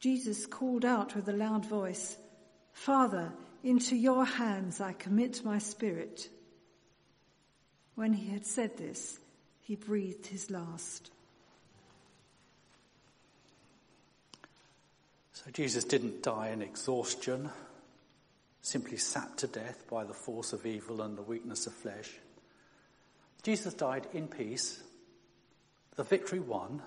Jesus 0.00 0.44
called 0.44 0.84
out 0.84 1.14
with 1.14 1.28
a 1.28 1.32
loud 1.32 1.64
voice, 1.64 2.16
Father, 2.72 3.32
into 3.62 3.94
your 3.94 4.24
hands 4.24 4.80
I 4.80 4.92
commit 4.92 5.44
my 5.44 5.58
spirit. 5.58 6.30
When 7.98 8.12
he 8.12 8.30
had 8.30 8.46
said 8.46 8.76
this, 8.76 9.18
he 9.62 9.74
breathed 9.74 10.28
his 10.28 10.52
last. 10.52 11.10
So, 15.32 15.50
Jesus 15.50 15.82
didn't 15.82 16.22
die 16.22 16.50
in 16.50 16.62
exhaustion, 16.62 17.50
simply 18.62 18.98
sat 18.98 19.36
to 19.38 19.48
death 19.48 19.82
by 19.90 20.04
the 20.04 20.14
force 20.14 20.52
of 20.52 20.64
evil 20.64 21.02
and 21.02 21.18
the 21.18 21.22
weakness 21.22 21.66
of 21.66 21.72
flesh. 21.72 22.08
Jesus 23.42 23.74
died 23.74 24.06
in 24.12 24.28
peace, 24.28 24.80
the 25.96 26.04
victory 26.04 26.38
won, 26.38 26.80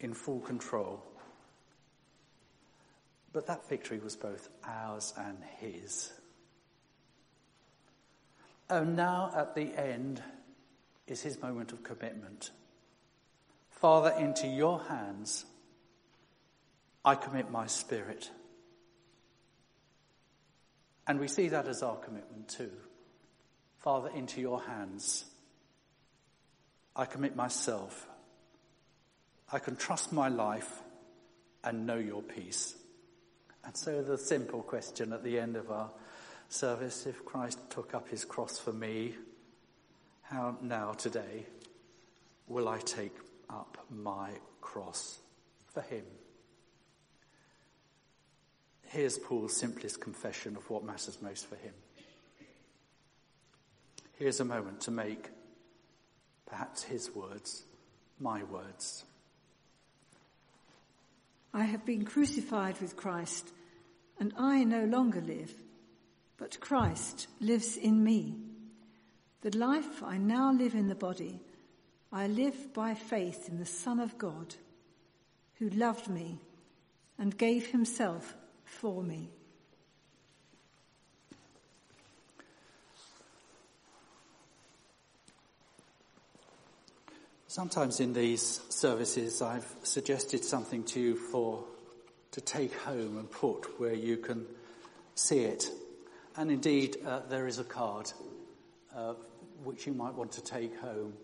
in 0.00 0.14
full 0.14 0.40
control. 0.40 1.00
But 3.32 3.46
that 3.46 3.68
victory 3.68 4.00
was 4.00 4.16
both 4.16 4.48
ours 4.66 5.14
and 5.16 5.38
his. 5.60 6.12
And 8.72 8.96
now 8.96 9.30
at 9.36 9.54
the 9.54 9.76
end 9.76 10.22
is 11.06 11.20
his 11.20 11.42
moment 11.42 11.72
of 11.72 11.82
commitment. 11.82 12.52
Father, 13.68 14.14
into 14.18 14.46
your 14.46 14.82
hands 14.84 15.44
I 17.04 17.16
commit 17.16 17.50
my 17.50 17.66
spirit. 17.66 18.30
And 21.06 21.20
we 21.20 21.28
see 21.28 21.48
that 21.48 21.68
as 21.68 21.82
our 21.82 21.96
commitment 21.96 22.48
too. 22.48 22.70
Father, 23.80 24.08
into 24.08 24.40
your 24.40 24.62
hands 24.62 25.26
I 26.96 27.04
commit 27.04 27.36
myself. 27.36 28.08
I 29.52 29.58
can 29.58 29.76
trust 29.76 30.14
my 30.14 30.28
life 30.28 30.80
and 31.62 31.86
know 31.86 31.98
your 31.98 32.22
peace. 32.22 32.74
And 33.66 33.76
so 33.76 34.00
the 34.00 34.16
simple 34.16 34.62
question 34.62 35.12
at 35.12 35.22
the 35.22 35.38
end 35.38 35.56
of 35.56 35.70
our 35.70 35.90
service, 36.52 37.06
if 37.06 37.24
Christ 37.24 37.58
took 37.70 37.94
up 37.94 38.08
his 38.08 38.24
cross 38.24 38.58
for 38.58 38.72
me, 38.72 39.14
how 40.22 40.56
now 40.60 40.92
today 40.92 41.46
will 42.46 42.68
I 42.68 42.78
take 42.78 43.16
up 43.48 43.78
my 43.90 44.30
cross 44.60 45.18
for 45.72 45.80
him. 45.80 46.04
Here's 48.88 49.18
Paul's 49.18 49.56
simplest 49.56 50.00
confession 50.00 50.56
of 50.56 50.68
what 50.68 50.84
matters 50.84 51.18
most 51.22 51.46
for 51.46 51.56
him. 51.56 51.72
Here's 54.18 54.40
a 54.40 54.44
moment 54.44 54.82
to 54.82 54.90
make 54.90 55.30
perhaps 56.46 56.82
his 56.82 57.14
words 57.14 57.64
my 58.20 58.44
words. 58.44 59.04
I 61.54 61.64
have 61.64 61.84
been 61.84 62.04
crucified 62.04 62.80
with 62.80 62.96
Christ, 62.96 63.48
and 64.20 64.32
I 64.38 64.64
no 64.64 64.84
longer 64.84 65.20
live, 65.20 65.52
but 66.42 66.58
Christ 66.58 67.28
lives 67.40 67.76
in 67.76 68.02
me. 68.02 68.34
The 69.42 69.56
life 69.56 70.02
I 70.02 70.18
now 70.18 70.52
live 70.52 70.74
in 70.74 70.88
the 70.88 70.96
body, 70.96 71.38
I 72.12 72.26
live 72.26 72.74
by 72.74 72.94
faith 72.94 73.48
in 73.48 73.60
the 73.60 73.64
Son 73.64 74.00
of 74.00 74.18
God, 74.18 74.56
who 75.60 75.70
loved 75.70 76.08
me 76.08 76.40
and 77.16 77.38
gave 77.38 77.68
himself 77.68 78.34
for 78.64 79.04
me. 79.04 79.30
Sometimes 87.46 88.00
in 88.00 88.14
these 88.14 88.62
services, 88.68 89.42
I've 89.42 89.76
suggested 89.84 90.44
something 90.44 90.82
to 90.86 90.98
you 90.98 91.14
for 91.14 91.62
to 92.32 92.40
take 92.40 92.74
home 92.80 93.16
and 93.16 93.30
put 93.30 93.78
where 93.78 93.94
you 93.94 94.16
can 94.16 94.44
see 95.14 95.44
it. 95.44 95.70
And 96.36 96.50
indeed, 96.50 96.96
uh, 97.06 97.20
there 97.28 97.46
is 97.46 97.58
a 97.58 97.64
card 97.64 98.10
uh, 98.94 99.14
which 99.64 99.86
you 99.86 99.92
might 99.92 100.14
want 100.14 100.32
to 100.32 100.42
take 100.42 100.78
home, 100.80 101.14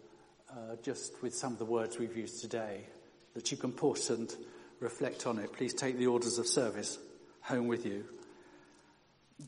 uh, 0.50 0.76
just 0.82 1.22
with 1.22 1.34
some 1.34 1.52
of 1.52 1.58
the 1.58 1.64
words 1.64 1.98
we've 1.98 2.16
used 2.16 2.40
today, 2.40 2.86
that 3.34 3.50
you 3.50 3.56
can 3.56 3.72
put 3.72 4.10
and 4.10 4.34
reflect 4.80 5.26
on 5.26 5.38
it. 5.38 5.52
Please 5.52 5.74
take 5.74 5.98
the 5.98 6.06
orders 6.06 6.38
of 6.38 6.46
service 6.46 6.98
home 7.40 7.68
with 7.68 7.86
you. 7.86 8.04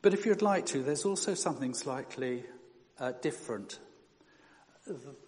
But 0.02 0.14
if 0.14 0.24
you'd 0.24 0.42
like 0.42 0.66
to, 0.66 0.82
there's 0.82 1.04
also 1.04 1.34
something 1.34 1.74
slightly 1.74 2.44
uh, 2.98 3.12
different 3.20 3.78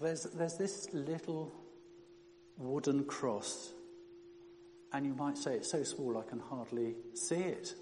there's, 0.00 0.24
there's 0.24 0.56
this 0.56 0.88
little 0.92 1.52
wooden 2.56 3.04
cross, 3.04 3.72
and 4.92 5.06
you 5.06 5.14
might 5.14 5.38
say 5.38 5.54
it's 5.54 5.70
so 5.70 5.82
small 5.82 6.18
I 6.18 6.28
can 6.28 6.40
hardly 6.40 6.94
see 7.14 7.36
it. 7.36 7.74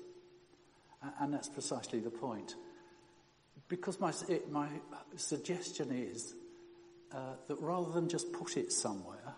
And 1.21 1.33
that's 1.33 1.49
precisely 1.49 2.01
the 2.01 2.11
point. 2.11 2.55
Because 3.69 4.01
my, 4.01 4.13
it, 4.29 4.51
my 4.51 4.69
suggestion 5.17 5.93
is 5.93 6.35
uh, 7.13 7.35
that 7.49 7.61
rather 7.61 7.91
than 7.93 8.09
just 8.09 8.33
put 8.33 8.57
it 8.57 8.73
somewhere, 8.73 9.35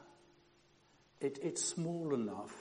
it, 1.20 1.38
it's 1.42 1.64
small 1.64 2.14
enough 2.14 2.54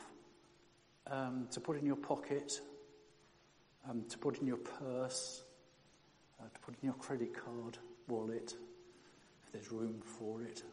um, 1.07 1.47
to 1.51 1.59
put 1.59 1.79
in 1.79 1.85
your 1.85 1.95
pocket, 1.95 2.59
um, 3.89 4.05
to 4.09 4.17
put 4.17 4.39
in 4.39 4.47
your 4.47 4.57
purse, 4.57 5.43
uh, 6.39 6.43
to 6.53 6.59
put 6.59 6.75
in 6.75 6.85
your 6.85 6.93
credit 6.95 7.33
card, 7.33 7.77
wallet, 8.07 8.53
if 9.45 9.51
there's 9.51 9.71
room 9.71 10.01
for 10.19 10.43
it. 10.43 10.63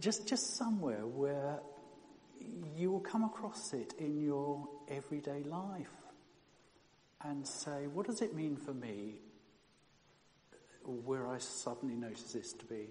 Just, 0.00 0.26
just 0.26 0.56
somewhere 0.56 1.06
where 1.06 1.60
you 2.76 2.90
will 2.90 3.00
come 3.00 3.24
across 3.24 3.72
it 3.72 3.92
in 3.98 4.20
your 4.20 4.68
everyday 4.88 5.42
life 5.42 5.90
and 7.22 7.46
say, 7.46 7.86
what 7.86 8.06
does 8.06 8.20
it 8.20 8.34
mean 8.34 8.56
for 8.56 8.74
me 8.74 9.14
where 10.84 11.26
I 11.26 11.38
suddenly 11.38 11.94
notice 11.94 12.32
this 12.32 12.52
to 12.52 12.64
be 12.66 12.88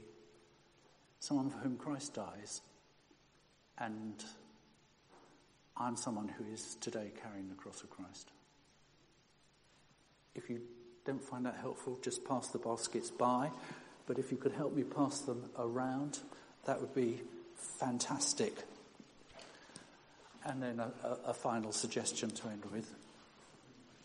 someone 1.20 1.50
for 1.50 1.58
whom 1.60 1.78
Christ 1.78 2.16
dies 2.16 2.62
and 3.78 4.24
I'm 5.76 5.96
someone 5.96 6.28
who 6.28 6.46
is 6.54 6.76
today 6.82 7.12
carrying 7.22 7.50
the 7.50 7.56
cross 7.56 7.82
of 7.82 7.90
Christ. 7.90 8.30
If 10.36 10.50
you 10.50 10.62
don't 11.06 11.24
find 11.24 11.46
that 11.46 11.58
helpful, 11.60 11.98
just 12.02 12.24
pass 12.26 12.48
the 12.48 12.60
baskets 12.60 13.10
by. 13.10 13.50
But 14.06 14.20
if 14.20 14.32
you 14.32 14.38
could 14.38 14.52
help 14.52 14.76
me 14.76 14.84
pass 14.84 15.20
them 15.20 15.50
around, 15.58 16.20
that 16.66 16.80
would 16.80 16.94
be 16.94 17.22
fantastic. 17.80 18.54
And 20.46 20.62
then 20.62 20.80
a, 20.80 20.92
a, 21.28 21.34
final 21.34 21.72
suggestion 21.72 22.30
to 22.32 22.48
end 22.50 22.64
with. 22.74 22.94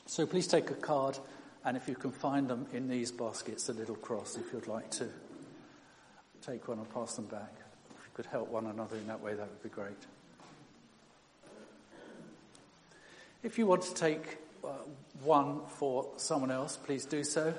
So 0.07 0.25
please 0.25 0.47
take 0.47 0.71
a 0.71 0.75
card, 0.75 1.19
and 1.65 1.77
if 1.77 1.89
you 1.89 1.97
can 1.97 2.13
find 2.13 2.49
them 2.49 2.67
in 2.73 2.89
these 2.89 3.11
baskets, 3.11 3.69
a 3.69 3.73
little 3.73 3.97
cross, 3.97 4.37
if 4.37 4.53
you'd 4.53 4.69
like 4.69 4.89
to 4.93 5.09
take 6.43 6.69
one 6.69 6.79
and 6.79 6.95
pass 6.95 7.15
them 7.15 7.27
back. 7.27 7.53
If 7.91 8.05
you 8.05 8.11
could 8.15 8.27
help 8.27 8.49
one 8.49 8.67
another 8.67 8.97
in 8.97 9.07
that 9.09 9.21
way, 9.21 9.35
that 9.35 9.49
would 9.49 9.63
be 9.63 9.69
great. 9.69 9.93
If 13.43 13.59
you 13.59 13.67
want 13.67 13.83
to 13.83 13.95
take 13.95 14.39
uh, 14.65 14.69
one 15.23 15.61
for 15.67 16.09
someone 16.17 16.51
else, 16.51 16.77
please 16.77 17.05
do 17.05 17.23
so. 17.25 17.55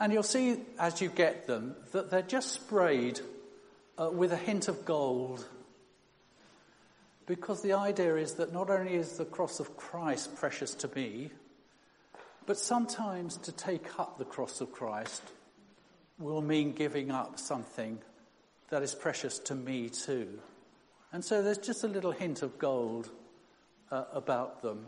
And 0.00 0.12
you'll 0.12 0.22
see 0.22 0.56
as 0.78 1.00
you 1.00 1.08
get 1.08 1.46
them 1.46 1.76
that 1.92 2.10
they're 2.10 2.22
just 2.22 2.52
sprayed 2.52 3.20
uh, 3.98 4.10
with 4.10 4.32
a 4.32 4.36
hint 4.36 4.68
of 4.68 4.84
gold. 4.84 5.46
Because 7.26 7.62
the 7.62 7.72
idea 7.72 8.16
is 8.16 8.34
that 8.34 8.52
not 8.52 8.70
only 8.70 8.94
is 8.94 9.16
the 9.16 9.24
cross 9.24 9.60
of 9.60 9.76
Christ 9.76 10.36
precious 10.36 10.74
to 10.74 10.90
me, 10.94 11.30
but 12.46 12.58
sometimes 12.58 13.38
to 13.38 13.52
take 13.52 13.98
up 13.98 14.18
the 14.18 14.24
cross 14.24 14.60
of 14.60 14.72
Christ 14.72 15.22
will 16.18 16.42
mean 16.42 16.72
giving 16.72 17.10
up 17.10 17.38
something 17.38 17.98
that 18.68 18.82
is 18.82 18.94
precious 18.94 19.38
to 19.38 19.54
me 19.54 19.88
too. 19.88 20.38
And 21.12 21.24
so 21.24 21.42
there's 21.42 21.58
just 21.58 21.84
a 21.84 21.88
little 21.88 22.12
hint 22.12 22.42
of 22.42 22.58
gold 22.58 23.08
uh, 23.90 24.04
about 24.12 24.62
them 24.62 24.86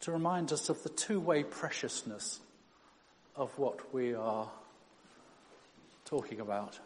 to 0.00 0.12
remind 0.12 0.52
us 0.52 0.68
of 0.68 0.82
the 0.82 0.88
two-way 0.88 1.42
preciousness 1.42 2.40
of 3.34 3.58
what 3.58 3.92
we 3.92 4.14
are 4.14 4.48
talking 6.04 6.40
about. 6.40 6.78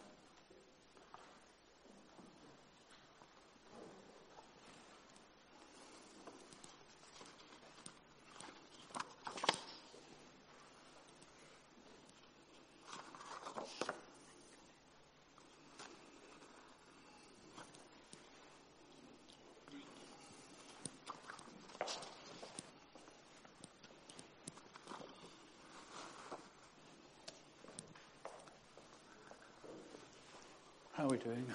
Doing? 31.23 31.45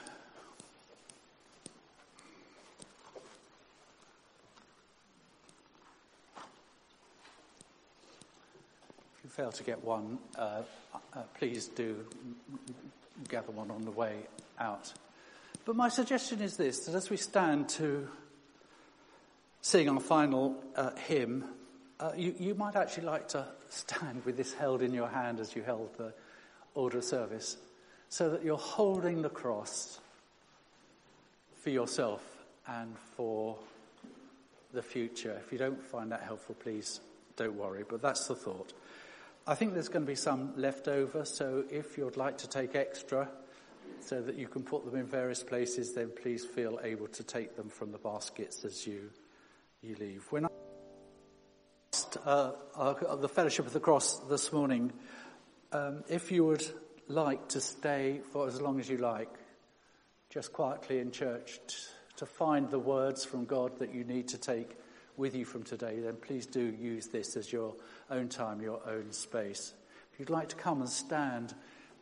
If 9.17 9.25
you 9.25 9.31
fail 9.31 9.51
to 9.51 9.64
get 9.64 9.83
one, 9.83 10.19
uh, 10.39 10.62
uh, 10.95 11.23
please 11.39 11.67
do 11.67 12.05
gather 13.29 13.51
one 13.51 13.71
on 13.71 13.85
the 13.85 13.91
way 13.91 14.27
out. 14.61 14.93
But 15.64 15.75
my 15.75 15.89
suggestion 15.89 16.41
is 16.43 16.57
this, 16.57 16.81
that 16.87 16.95
as 16.95 17.11
we 17.11 17.17
stand 17.17 17.69
to 17.71 18.09
sing 19.62 19.89
our 19.89 19.99
final 19.99 20.62
uh, 20.77 20.91
hymn, 20.95 21.45
uh, 21.99 22.12
you, 22.17 22.35
you 22.39 22.55
might 22.55 22.77
actually 22.77 23.07
like 23.07 23.29
to 23.29 23.45
stand 23.71 24.25
with 24.25 24.37
this 24.37 24.53
held 24.55 24.83
in 24.83 24.95
your 24.95 25.09
hand 25.09 25.41
as 25.41 25.57
you 25.57 25.62
held 25.62 25.97
the 25.97 26.12
order 26.75 26.99
of 26.99 27.05
service 27.05 27.57
so 28.09 28.31
that 28.31 28.45
you're 28.45 28.57
holding 28.57 29.23
the 29.23 29.29
cross 29.29 30.01
for 31.63 31.71
yourself 31.71 32.23
and 32.67 32.97
for 33.17 33.57
the 34.73 34.83
future. 34.83 35.41
If 35.45 35.53
you 35.53 35.59
don't 35.59 35.83
find 35.83 36.13
that 36.13 36.23
helpful, 36.23 36.55
please 36.59 37.01
don't 37.37 37.57
worry, 37.57 37.85
but 37.89 38.03
that's 38.03 38.29
the 38.29 38.35
thought. 38.35 38.73
I 39.47 39.55
think 39.55 39.75
there's 39.75 39.89
going 39.89 40.05
to 40.05 40.11
be 40.11 40.17
some 40.17 40.53
left 40.57 40.89
over, 40.89 41.25
so 41.25 41.65
if 41.71 41.97
you'd 41.97 42.17
like 42.17 42.39
to 42.39 42.49
take 42.49 42.75
extra 42.75 43.29
so 44.01 44.21
that 44.21 44.37
you 44.37 44.49
can 44.49 44.63
put 44.63 44.85
them 44.85 44.99
in 44.99 45.07
various 45.07 45.43
places, 45.43 45.93
then 45.95 46.11
please 46.23 46.45
feel 46.45 46.81
able 46.83 47.07
to 47.09 47.23
take 47.23 47.57
them 47.57 47.69
from 47.69 47.93
the 47.93 47.99
baskets 47.99 48.65
as 48.65 48.87
you, 48.87 49.11
you 49.83 49.97
leave. 50.01 50.25
When 50.31 50.47
I 50.47 50.49
uh, 52.25 52.53
uh, 52.77 53.17
the 53.17 53.29
Fellowship 53.29 53.67
of 53.67 53.73
the 53.73 53.81
Cross 53.81 54.21
this 54.29 54.53
morning, 54.53 54.93
um, 55.73 56.03
if 56.09 56.31
you 56.31 56.45
would 56.45 56.67
like 57.09 57.49
to 57.51 57.61
stay 57.61 58.21
for 58.33 58.47
as 58.47 58.61
long 58.61 58.81
as 58.81 58.89
you 58.89 58.97
like, 58.99 59.33
just 60.31 60.53
quietly 60.53 60.99
in 60.99 61.11
church, 61.11 61.61
t- 61.67 61.75
to 62.17 62.27
find 62.27 62.71
the 62.71 62.79
words 62.79 63.25
from 63.25 63.45
God 63.45 63.79
that 63.79 63.95
you 63.95 64.05
need 64.05 64.29
to 64.29 64.39
take 64.39 64.77
with 65.17 65.35
you 65.35 65.45
from 65.45 65.63
today, 65.63 66.01
then 66.01 66.17
please 66.17 66.47
do 66.47 66.75
use 66.81 67.07
this 67.07 67.37
as 67.37 67.53
your 67.53 67.75
own 68.11 68.29
time, 68.29 68.61
your 68.61 68.81
own 68.87 69.13
space. 69.13 69.73
If 70.13 70.21
you'd 70.21 70.31
like 70.31 70.49
to 70.51 70.57
come 70.57 70.81
and 70.81 70.91
stand 70.91 71.55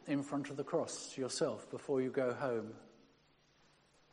in 0.07 0.23
front 0.23 0.51
of 0.51 0.57
the 0.57 0.65
cross 0.65 1.17
yourself 1.17 1.71
before 1.71 2.01
you 2.01 2.11
go 2.11 2.33
home 2.33 2.73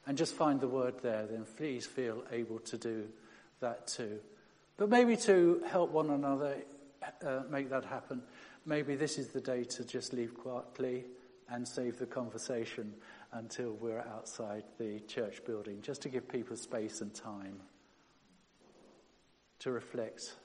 and 0.06 0.18
just 0.18 0.36
find 0.36 0.60
the 0.60 0.68
word 0.68 0.96
there, 1.02 1.26
then 1.26 1.46
please 1.58 1.86
feel 1.86 2.24
able 2.32 2.60
to 2.60 2.78
do 2.78 3.08
that 3.60 3.88
too. 3.88 4.20
But 4.78 4.90
maybe 4.90 5.16
to 5.18 5.62
help 5.68 5.92
one 5.92 6.10
another 6.10 6.58
uh, 7.26 7.42
make 7.50 7.70
that 7.70 7.86
happen, 7.86 8.22
maybe 8.66 8.96
this 8.96 9.18
is 9.18 9.30
the 9.30 9.42
day 9.42 9.64
to 9.64 9.86
just 9.86 10.14
leave 10.14 10.34
quietly 10.36 11.06
and 11.50 11.68
save 11.68 12.00
the 12.00 12.06
conversation 12.06 12.94
until 13.34 13.74
we're 13.74 14.00
outside 14.00 14.64
the 14.78 15.00
church 15.02 15.44
building, 15.46 15.82
just 15.82 16.02
to 16.02 16.10
give 16.10 16.28
people 16.28 16.56
space 16.56 17.02
and 17.02 17.14
time 17.14 17.60
to 19.60 19.72
reflect 19.72 20.36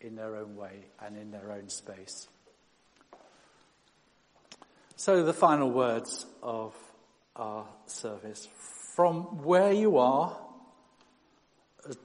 in 0.00 0.14
their 0.14 0.36
own 0.36 0.56
way 0.56 0.86
and 1.04 1.16
in 1.16 1.30
their 1.30 1.52
own 1.52 1.68
space. 1.68 2.28
So, 4.96 5.24
the 5.24 5.32
final 5.32 5.70
words 5.70 6.26
of 6.42 6.74
our 7.36 7.66
service. 7.86 8.48
From 8.94 9.42
where 9.42 9.72
you 9.72 9.98
are 9.98 10.36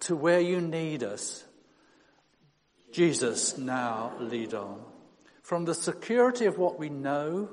to 0.01 0.15
where 0.15 0.39
you 0.39 0.59
need 0.59 1.03
us, 1.03 1.43
Jesus, 2.91 3.57
now 3.57 4.13
lead 4.19 4.53
on. 4.53 4.88
From 5.49 5.65
the 5.65 5.73
security 5.73 6.45
of 6.45 6.59
what 6.59 6.77
we 6.77 6.89
know 6.89 7.49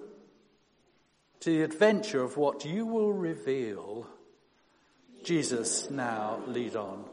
to 1.41 1.51
the 1.51 1.63
adventure 1.63 2.23
of 2.23 2.37
what 2.37 2.67
you 2.67 2.85
will 2.85 3.11
reveal, 3.11 4.07
Jesus, 5.25 5.89
now 5.89 6.43
lead 6.47 6.77
on. 6.77 7.07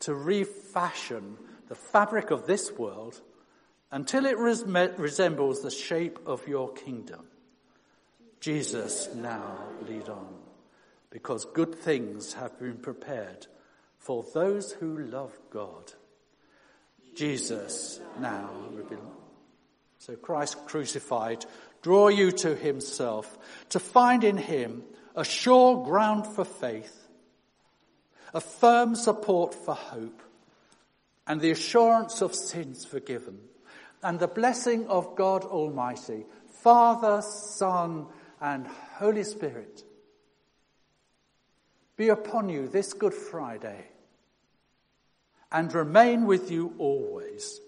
To 0.00 0.14
refashion 0.14 1.38
the 1.68 1.74
fabric 1.74 2.30
of 2.30 2.46
this 2.46 2.72
world 2.72 3.22
until 3.90 4.26
it 4.26 4.36
res- 4.36 4.64
resembles 4.64 5.62
the 5.62 5.70
shape 5.70 6.18
of 6.26 6.46
your 6.46 6.70
kingdom. 6.70 7.24
Jesus, 8.40 9.08
now 9.14 9.60
lead 9.88 10.10
on, 10.10 10.34
because 11.08 11.46
good 11.46 11.74
things 11.74 12.34
have 12.34 12.58
been 12.58 12.76
prepared 12.76 13.46
for 13.96 14.26
those 14.34 14.72
who 14.72 14.98
love 14.98 15.32
God. 15.48 15.94
Jesus, 17.14 17.98
now 18.20 18.50
reveal. 18.70 19.13
So 20.06 20.16
Christ 20.16 20.66
crucified, 20.66 21.46
draw 21.80 22.08
you 22.08 22.30
to 22.30 22.54
himself, 22.54 23.38
to 23.70 23.78
find 23.78 24.22
in 24.22 24.36
him 24.36 24.82
a 25.16 25.24
sure 25.24 25.82
ground 25.82 26.26
for 26.26 26.44
faith, 26.44 26.94
a 28.34 28.40
firm 28.42 28.96
support 28.96 29.54
for 29.54 29.74
hope, 29.74 30.20
and 31.26 31.40
the 31.40 31.52
assurance 31.52 32.20
of 32.20 32.34
sins 32.34 32.84
forgiven, 32.84 33.38
and 34.02 34.20
the 34.20 34.28
blessing 34.28 34.86
of 34.88 35.16
God 35.16 35.42
Almighty, 35.42 36.26
Father, 36.60 37.22
Son, 37.22 38.04
and 38.42 38.66
Holy 38.66 39.24
Spirit 39.24 39.84
be 41.96 42.10
upon 42.10 42.50
you 42.50 42.68
this 42.68 42.92
Good 42.92 43.14
Friday 43.14 43.86
and 45.50 45.72
remain 45.72 46.26
with 46.26 46.50
you 46.50 46.74
always. 46.76 47.58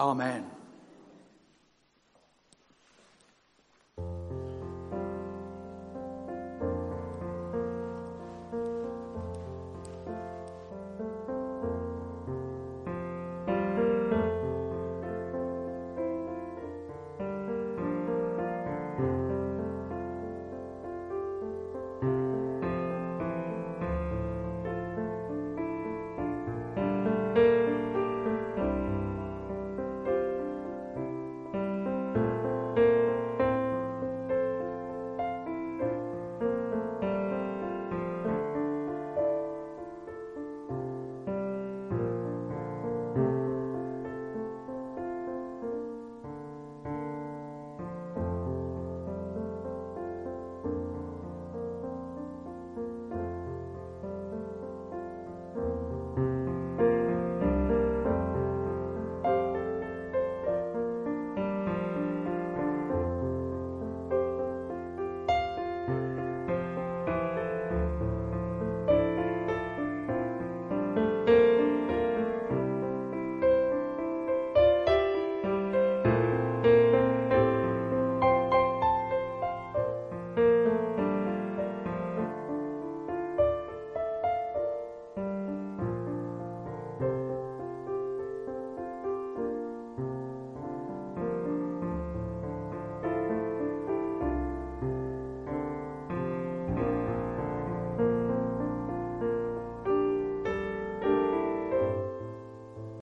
Amen. 0.00 0.59